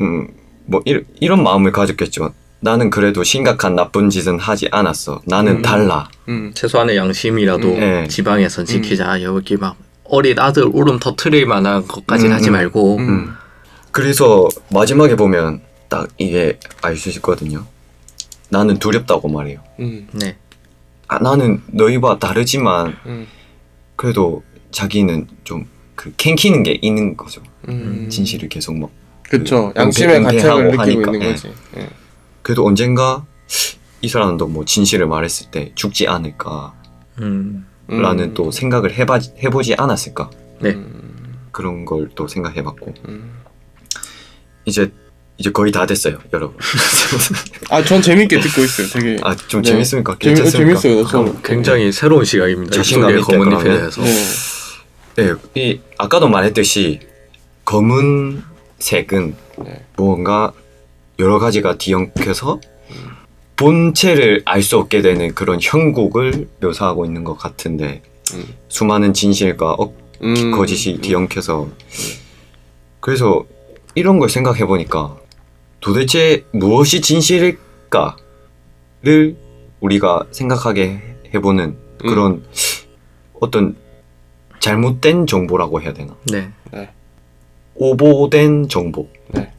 [0.00, 0.28] 음,
[0.64, 2.32] 뭐 이런, 이런 마음을 가졌겠죠.
[2.60, 5.22] 나는 그래도 심각한 나쁜 짓은 하지 않았어.
[5.26, 5.62] 나는 음.
[5.62, 6.08] 달라.
[6.28, 6.52] 음.
[6.54, 7.80] 최소한의 양심이라도 음.
[7.80, 8.08] 네.
[8.08, 9.22] 지방에선 지키자.
[9.22, 12.52] 여기 막 어린 아들 울음 터트릴 만한 것까지는 음, 하지 음.
[12.52, 12.96] 말고.
[12.96, 13.08] 음.
[13.08, 13.34] 음.
[13.90, 17.64] 그래서 마지막에 보면 딱 이게 알 수 있거든요.
[18.48, 19.60] 나는 두렵다고 말해요.
[19.80, 20.08] 음.
[20.12, 20.36] 네.
[21.08, 23.26] 아, 나는 너희와 다르지만 음.
[23.96, 27.42] 그래도 자기는 좀 그 캥키는 게 있는 거죠.
[27.68, 28.06] 음.
[28.08, 28.90] 진실을 계속 막.
[29.28, 29.72] 그쵸.
[29.74, 31.32] 그 양심의 은폐- 가책을 은폐하고 느끼고 하니까, 있는 예.
[31.32, 31.52] 거지.
[31.78, 31.88] 예.
[32.42, 33.24] 그래도 언젠가
[34.02, 36.74] 이 사람도 뭐 진실을 말했을 때 죽지 않을까.
[37.20, 37.66] 음.
[37.90, 38.02] 음.
[38.02, 40.70] 라는 또 생각을 해봐, 해보지 않았을까 네.
[40.70, 41.38] 음.
[41.52, 43.32] 그런 걸 또 생각해봤고 음.
[44.64, 44.90] 이제
[45.38, 46.56] 이제 거의 다 됐어요 여러분
[47.70, 48.88] 아, 전 재밌게 듣고 있어요.
[48.88, 49.16] 되게.
[49.22, 49.70] 아 좀 네.
[49.70, 51.06] 재밌습니까 재미, 괜찮습니까 재밌어요.
[51.06, 51.42] 저는.
[51.42, 52.74] 굉장히 새로운 시각입니다.
[52.74, 53.76] 자신감 이쪽에 있다, 검은 잎에.
[53.78, 54.02] 대해서.
[54.02, 54.14] 네.
[55.14, 57.00] 네, 이 아까도 말했듯이
[57.64, 58.42] 검은
[58.86, 59.34] 색은
[59.64, 59.84] 네.
[59.96, 60.52] 뭔가
[61.18, 62.60] 여러 가지가 뒤엉켜서
[63.56, 68.02] 본체를 알 수 없게 되는 그런 형국을 묘사하고 있는 것 같은데
[68.34, 68.44] 음.
[68.68, 70.52] 수많은 진실과 억, 음.
[70.52, 71.68] 거짓이 뒤엉켜서
[73.00, 73.44] 그래서
[73.96, 75.16] 이런 걸 생각해 보니까
[75.80, 78.16] 도대체 무엇이 진실일까를
[79.80, 81.00] 우리가 생각하게
[81.34, 82.08] 해보는 음.
[82.08, 82.44] 그런
[83.40, 83.74] 어떤
[84.60, 86.52] 잘못된 정보라고 해야 되나 네.
[87.76, 89.50] 오보된 정보 네.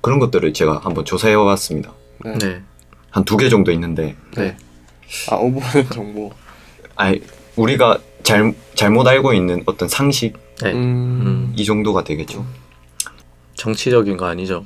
[0.00, 1.92] 그런 것들을 제가 한번 조사해 왔습니다
[2.24, 2.38] 네.
[2.38, 2.62] 네.
[3.10, 4.56] 한 두 개 정도 있는데 네.
[5.30, 6.30] 아, 오버는 정보.
[6.94, 7.20] 아니
[7.56, 10.72] 우리가 잘, 잘못 알고 있는 어떤 상식 네.
[10.72, 11.52] 음.
[11.56, 12.46] 이 정도가 되겠죠
[13.54, 14.64] 정치적인 거 아니죠?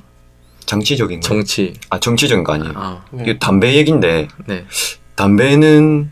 [0.65, 1.73] 정치적인 거 정치.
[1.89, 3.23] 아 정치적인 거 아니에요 아, 네.
[3.23, 4.65] 이게 담배 얘긴데 네.
[5.15, 6.11] 담배는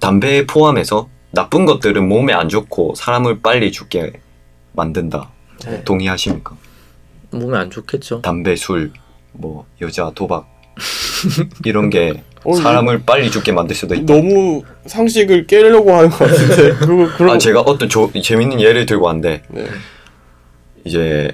[0.00, 4.12] 담배에 포함해서 나쁜 것들은 몸에 안 좋고 사람을 빨리 죽게
[4.72, 5.30] 만든다.
[5.66, 5.84] 네.
[5.84, 6.56] 동의하십니까?
[7.30, 8.22] 몸에 안 좋겠죠.
[8.22, 8.92] 담배, 술,
[9.32, 10.46] 뭐 여자, 도박
[11.64, 14.12] 이런 게 어, 사람을 빨리 죽게 만들 수도 있다.
[14.12, 16.74] 너무 상식을 깨려고 하는 것 같은데.
[16.84, 17.34] 그거 그런.
[17.34, 19.66] 아 제가 어떤 조, 재밌는 예를 들고 왔는데 네.
[20.84, 21.30] 이제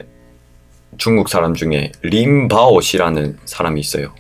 [0.97, 4.15] 중국 사람 중에 림바오 씨라는 사람이 있어요.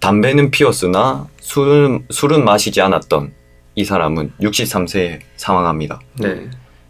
[0.00, 3.32] 담배는 피웠으나 술은, 술은 마시지 않았던
[3.74, 6.00] 이 사람은 63세에 사망합니다.
[6.18, 6.48] 네.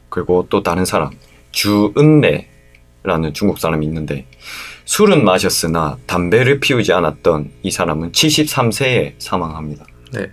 [0.09, 1.11] 그리고 또 다른 사람
[1.59, 4.27] 주은래라는 중국 사람이 있는데
[4.85, 9.85] 술은 마셨으나 담배를 피우지 않았던 이 사람은 73세에 사망합니다.
[10.13, 10.31] 네.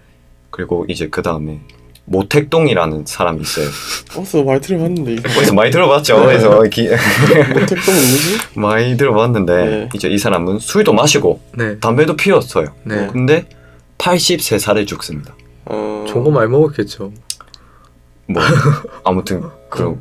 [0.52, 1.60] 그리고 이제 그 다음에
[2.06, 3.68] 모택동이라는 사람이 있어요.
[4.16, 6.24] 어서 많이 들어봤는데 어디서 많이 들어봤죠.
[6.24, 6.90] 그래서 기-
[7.54, 8.60] 모택동 누구지?
[8.60, 9.90] 많이 들어봤는데 네.
[9.96, 11.80] 이제 이 사람은 술도 마시고 네.
[11.80, 12.68] 담배도 피웠어요.
[12.84, 13.08] 네.
[13.12, 13.50] 근데
[13.98, 15.36] 83살에 죽습니다.
[15.66, 16.06] 어...
[16.08, 17.12] 좋은 거 많이 먹었겠죠.
[18.28, 18.42] 뭐
[19.04, 20.00] 아무튼 그런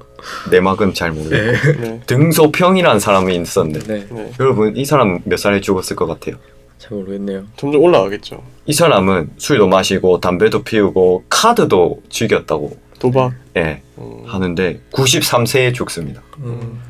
[0.50, 1.52] 내막은 잘 모르겠고 네.
[1.80, 2.00] 네.
[2.06, 4.06] 등소평이라는 사람이 있었는데 네.
[4.10, 4.32] 네.
[4.40, 6.36] 여러분 이 사람 몇 살에 죽었을 것 같아요?
[6.78, 7.44] 잘 모르겠네요.
[7.56, 8.42] 점점 올라가겠죠.
[8.66, 13.32] 이 사람은 술도 마시고 담배도 피우고 카드도 즐겼다고 도박.
[13.56, 14.24] 예, 어...
[14.26, 16.22] 하는데 93세에 죽습니다.
[16.38, 16.80] 음.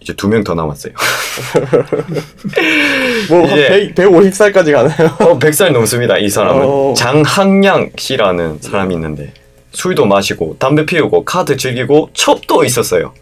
[0.00, 0.92] 이제 두 명 더 남았어요.
[3.30, 5.16] 뭐한 이제- 100, 150살까지 가나요?
[5.20, 6.18] 어, 100살 넘습니다.
[6.18, 6.94] 이 사람은 어.
[6.96, 9.32] 장항양 씨라는 사람이 있는데
[9.72, 13.12] 술도 마시고 담배 피우고 카드 즐기고 첩도 있었어요.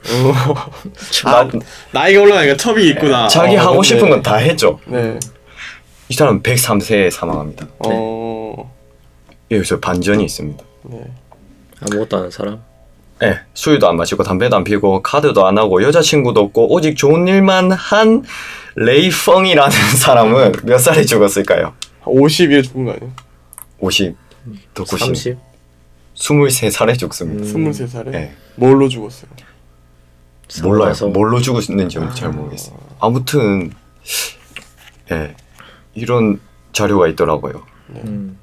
[1.24, 1.49] 아,
[1.92, 3.28] 나 이가 올라가니까 첩이 있구나.
[3.28, 3.88] 자기 어, 하고 네.
[3.88, 4.78] 싶은 건 다 했죠.
[4.86, 5.18] 네.
[6.09, 7.66] 이 사람은 103세에 사망합니다.
[7.80, 8.72] 어.
[9.51, 10.64] 여기서 반전이 있습니다.
[10.84, 11.01] 네.
[11.80, 12.62] 아무것도 아는 사람.
[13.22, 17.72] 예, 술도 안 마시고 담배도 안 피우고 카드도 안 하고 여자친구도 없고 오직 좋은 일만
[17.72, 18.24] 한
[18.76, 21.72] 레이펑이라는 사람은 몇 살에 죽었을까요?
[22.05, 23.11] 50일 죽은 거 아니에요?
[23.80, 24.14] 50,
[24.74, 25.36] 더 90, 30.
[26.16, 27.44] 23살에 죽습니다.
[27.44, 27.70] 음.
[27.70, 28.14] 23살에?
[28.14, 29.30] 예, 뭘로 죽었어요?
[30.62, 30.94] 몰라요.
[30.94, 31.08] 사망해서.
[31.08, 32.76] 뭘로 죽었는지 잘 모르겠어요.
[33.00, 33.72] 아무튼
[35.10, 35.34] 예,
[35.94, 36.40] 이런
[36.72, 37.62] 자료가 있더라고요.
[37.90, 38.38] 음.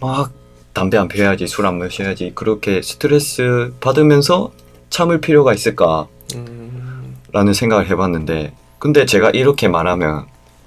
[0.00, 0.32] 막
[0.72, 4.52] 담배 안 피워야지, 술 안 마셔야지 그렇게 스트레스 받으면서
[4.90, 6.06] 참을 필요가 있을까?
[6.34, 7.16] 음...
[7.32, 10.26] 라는 생각을 해봤는데 근데 제가 이렇게 말하면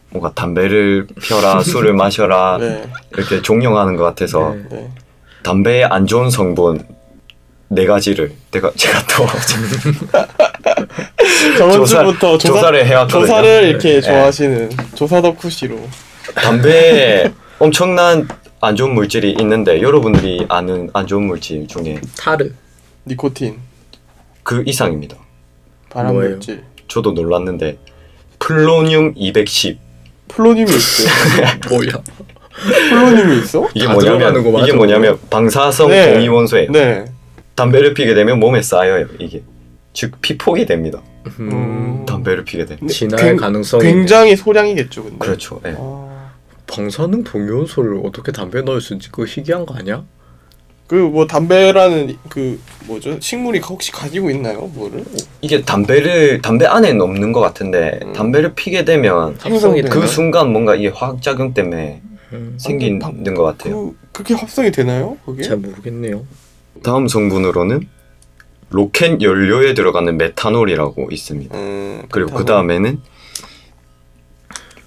[0.09, 2.89] 뭔가 담배를 피워라 술을 마셔라 네.
[3.13, 4.89] 이렇게 종용하는 것 같아서 네.
[5.47, 5.53] 네.
[5.53, 6.85] 담배의 안 좋은 성분
[7.69, 9.25] 네 가지를 내가 제가 또
[11.57, 13.21] 저번 조사- 주부터 조사, 조사를 해왔거든요.
[13.21, 14.01] 조사를 이렇게 네.
[14.01, 15.79] 좋아하시는 조사 덕후시로
[16.35, 18.27] 담배에 엄청난
[18.59, 22.51] 안 좋은 물질이 있는데 여러분들이 아는 안 좋은 물질 중에 타르.
[23.05, 23.57] 니코틴,
[24.43, 25.15] 그 이상입니다.
[25.89, 27.77] 발암물질, 저도 놀랐는데
[28.39, 29.79] 폴로늄 210
[30.27, 31.07] 폴로늄이 있어요.
[31.69, 32.03] 뭐야?
[32.89, 33.67] 폴로늄이 있어?
[33.73, 34.73] 이게 다 뭐냐면 이게.
[34.73, 36.13] 뭐냐면 방사성 네.
[36.13, 36.71] 동위원소예요.
[36.71, 37.05] 네.
[37.55, 39.41] 담배를 피게 되면 몸에 쌓여요 이게
[39.93, 41.01] 즉 피폭이 됩니다.
[41.39, 42.05] 음.
[42.07, 45.17] 담배를 피게 되면 진화의 굉- 가능성이 굉장히 소량이겠죠, 근데.
[45.17, 45.59] 그렇죠.
[45.65, 45.75] 예.
[45.77, 46.31] 아,
[46.67, 49.09] 방사능 동위원소를 어떻게 담배에 넣을 수 있지?
[49.11, 50.03] 그거 희귀한 거 아니야?
[50.87, 53.17] 그 뭐 담배라는 그 뭐죠?
[53.19, 55.03] 식물이 혹시 가지고 있나요, 뭐를?
[55.41, 58.13] 이게 담배를 담배 안에는 없는 것 같은데 음.
[58.13, 60.07] 담배를 피게 되면 그그 되나요?
[60.07, 62.16] 순간 뭔가 이게 화학 작용 때문에 음.
[62.57, 63.91] 생기는 방- 것 같아요.
[63.91, 65.17] 그 그렇게 합성이 되나요?
[65.25, 65.43] 그게?
[65.43, 66.25] 잘 모르겠네요.
[66.83, 67.87] 다음 성분으로는
[68.69, 71.57] 로켓 연료에 들어가는 메탄올이라고 있습니다.
[71.57, 72.45] 음, 그리고 그.
[72.45, 73.01] 다음에는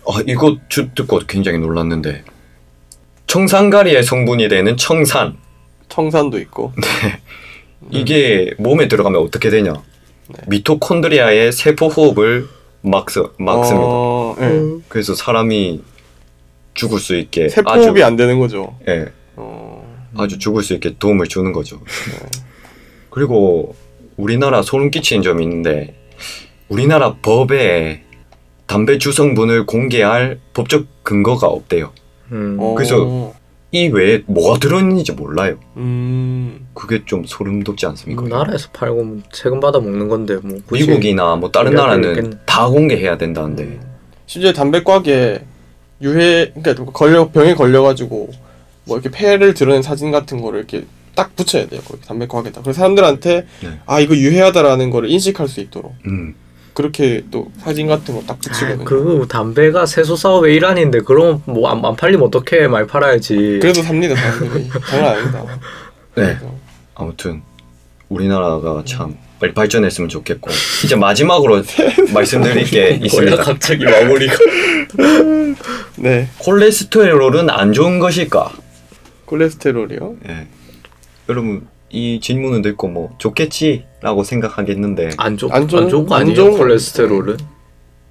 [0.06, 2.24] 아 이거 주, 듣고 굉장히 놀랐는데
[3.26, 5.36] 청산가리의 성분이 되는 청산
[5.88, 6.72] 청산도 있고.
[7.90, 9.72] 이게 몸에 들어가면 어떻게 되냐?
[9.72, 10.36] 네.
[10.48, 12.46] 미토콘드리아의 세포 호흡을
[12.82, 13.86] 막스, 막습니다.
[13.86, 14.78] 어, 네.
[14.88, 15.82] 그래서 사람이
[16.74, 18.76] 죽을 수 있게 세포흡이 아주 안 되는 거죠.
[18.88, 19.06] 예,
[19.36, 19.84] 어,
[20.16, 21.80] 아주 죽을 수 있게 도움을 주는 거죠.
[23.10, 23.74] 그리고
[24.16, 25.94] 우리나라 소름 끼치는 점이 있는데
[26.68, 28.04] 우리나라 법에
[28.66, 31.92] 담배 주성분을 공개할 법적 근거가 없대요.
[32.30, 32.56] 음.
[32.60, 33.34] 어, 그래서
[33.72, 35.58] 이 외에 뭐가 들어있는지 몰라요.
[35.76, 38.22] 음, 그게 좀 소름 돋지 않습니까?
[38.28, 42.38] 나라에서 팔고 뭐 세금 받아 먹는 건데 뭐 미국이나 뭐 다른 나라는.
[42.46, 43.80] 다 공개해야 된다는데
[44.26, 45.44] 심지어 담배과에
[46.02, 48.30] 유해, 그러니까 걸려 병에 걸려가지고
[48.84, 51.80] 뭐 이렇게 폐를 드러낸 사진 같은 거를 이렇게 딱 붙여야 돼요.
[51.86, 52.62] 거기 담배과에다.
[52.62, 53.78] 그래서 사람들한테 네.
[53.86, 56.34] 아 이거 유해하다라는 거를 인식할 수 있도록 음,
[56.72, 58.84] 그렇게 또 사진 같은 거 딱 붙이거든요.
[58.84, 63.58] 그 담배가 세수 사업의 일환인데 그럼 뭐안 안 팔리면 어떻게 많이 팔아야지.
[63.60, 65.44] 그래도 삽니다 사람들이 장난 아니다.
[66.14, 66.38] 네.
[66.94, 67.42] 아무튼
[68.08, 70.50] 우리나라가 참 빨리 발전했으면 좋겠고
[70.84, 71.62] 이제 마지막으로
[72.12, 73.36] 말씀드릴 게 있습니다.
[73.38, 74.34] 갑자기 마무리가.
[75.96, 78.52] 네 콜레스테롤은 안 좋은 것일까?
[79.24, 80.16] 콜레스테롤이요.
[80.28, 80.46] 예.
[81.28, 86.36] 여러분 이 질문을 듣고 뭐 좋겠지라고 생각하겠는데 안 좋, 안 안, 좋은- 좋은 거안 아니에요?
[86.36, 86.58] 좋은 거.
[86.58, 87.36] 콜레스테롤은?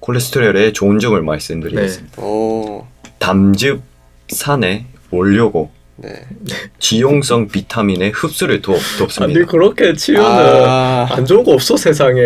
[0.00, 2.22] 콜레스테롤의 좋은 점을 말씀드리겠습니다.
[2.22, 2.86] 오,
[3.18, 5.70] 담즙산의 원료고
[6.02, 6.24] 네.
[6.78, 9.38] 지용성 비타민의 흡수를 도, 돕습니다.
[9.38, 12.22] 아니 그렇게 치면은 아, 안 좋은 거 없어 세상에.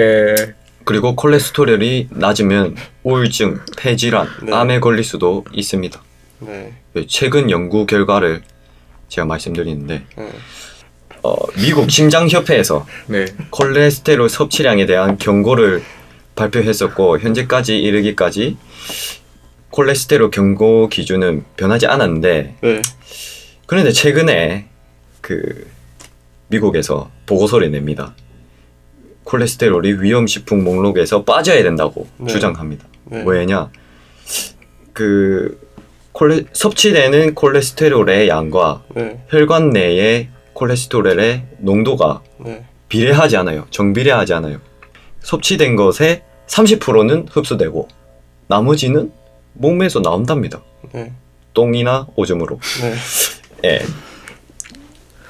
[0.85, 4.55] 그리고 콜레스테롤이 낮으면 우울증, 폐질환, 네.
[4.55, 6.01] 암에 걸릴 수도 있습니다.
[6.41, 6.73] 네.
[7.09, 8.43] 최근 연구 결과를
[9.09, 10.29] 제가 말씀드리는데 네.
[11.23, 13.25] 어, 미국 심장협회에서 네.
[13.51, 15.83] 콜레스테롤 섭취량에 대한 경고를
[16.37, 18.57] 발표했었고 현재까지 이르기까지
[19.71, 22.83] 콜레스테롤 경고 기준은 변하지 않았는데 네.
[23.67, 24.67] 그런데 최근에
[25.21, 25.67] 그
[26.49, 28.15] 미국에서 보고서를 냅니다.
[29.25, 32.27] 콜레스테롤이 위험식품 목록에서 빠져야 된다고 네.
[32.31, 32.87] 주장합니다.
[33.07, 33.25] 네.
[33.27, 33.71] 왜냐?
[34.93, 35.59] 그
[36.13, 39.25] 콜레, 섭취되는 콜레스테롤의 양과 네.
[39.29, 42.65] 혈관 내의 콜레스테롤의 농도가 네.
[42.89, 43.67] 비례하지 않아요.
[43.71, 44.61] 정비례하지 않아요.
[45.21, 47.89] 섭취된 것의 30%는 흡수되고
[48.47, 49.11] 나머지는
[49.55, 50.63] 몸에서 나온답니다.
[50.93, 51.13] 네.
[51.55, 52.61] 똥이나 오줌으로.
[53.65, 53.79] 네.
[53.81, 53.87] 예.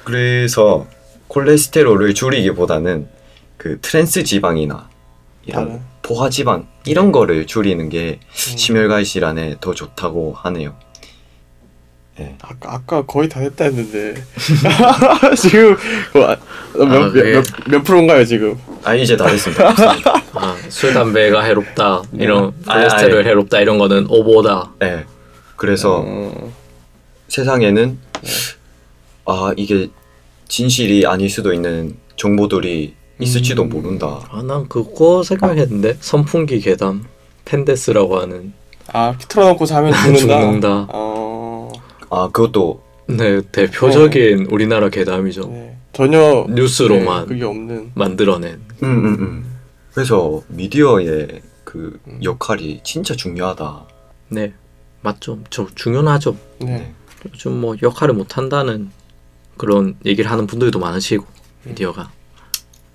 [0.03, 0.85] 그래서
[1.29, 3.07] 콜레스테롤을 줄이기보다는
[3.57, 4.89] 그 트랜스 지방이나
[5.45, 5.81] 이런 다른.
[6.01, 8.29] 포화 지방 이런 거를 줄이는 게 음.
[8.57, 10.75] 심혈관 질환에 더 좋다고 하네요.
[12.19, 12.35] 예.
[12.41, 14.13] 아까 아까 거의 다 했다 했는데
[15.37, 15.75] 지금
[16.13, 16.37] 뭐, 아,
[16.73, 17.33] 몇, 아, 몇, 네.
[17.33, 18.57] 몇, 몇 프로인가요 지금?
[18.83, 19.73] 아 이제 다 됐습니다.
[20.33, 22.03] 아, 술 담배가 해롭다.
[22.13, 23.27] 이런 아, 콜레스테롤 아니.
[23.29, 24.71] 해롭다 이런 거는 오보다.
[24.83, 25.05] 예.
[25.55, 26.53] 그래서 어,
[27.27, 27.97] 세상에는
[29.25, 29.89] 아 이게
[30.47, 33.69] 진실이 아닐 수도 있는 정보들이 있을지도 음.
[33.69, 34.19] 모른다.
[34.29, 37.05] 아, 난 그거 생각했는데 선풍기 계담
[37.45, 38.53] 펜데스라고 하는
[38.93, 40.19] 아 틀어놓고 자면 죽는다.
[40.41, 40.87] 죽는다.
[40.89, 41.71] 어,
[42.09, 45.47] 아 그것도 네 대표적인 우리나라 계담이죠.
[45.47, 45.77] 네.
[45.93, 47.91] 전혀 뉴스로만 네, 그게 없는.
[47.95, 48.61] 만들어낸.
[48.83, 49.55] 음, 음, 음.
[49.93, 53.85] 그래서 미디어의 그 역할이 진짜 중요하다.
[54.29, 54.53] 네
[55.01, 55.39] 맞죠.
[55.49, 56.35] 저 중요하죠.
[56.59, 56.93] 네.
[57.33, 58.91] 요즘 뭐 역할을 못 한다는
[59.57, 61.25] 그런 얘기를 하는 분들도 많으시고
[61.63, 62.11] 미디어가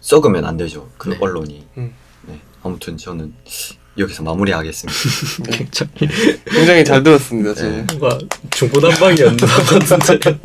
[0.00, 0.88] 썩으면 안 되죠.
[0.96, 1.18] 그 네.
[1.20, 1.64] 언론이.
[1.76, 1.92] 음.
[2.26, 2.40] 네.
[2.62, 3.34] 아무튼 저는
[3.98, 5.00] 여기서 마무리하겠습니다.
[5.44, 5.56] 네.
[5.58, 7.54] 굉장히 굉장히 잘 들었습니다.
[7.54, 7.86] 저는.
[7.98, 8.18] 뭔가
[8.50, 10.18] 중구난방이었나 같은데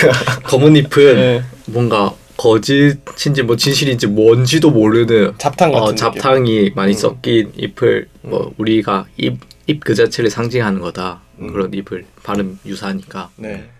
[0.44, 1.42] 검은 잎은 네.
[1.66, 5.94] 뭔가 거짓인지 뭐 진실인지 뭔지도 모르는 잡탕 같은 어.
[5.94, 6.96] 잡탕이 많이 음.
[6.96, 11.29] 섞인 잎을 뭐 우리가 잎 잎 그 자체를 상징하는 거다 음.
[11.48, 13.70] 그런 잎을 발음 유사하니까 네.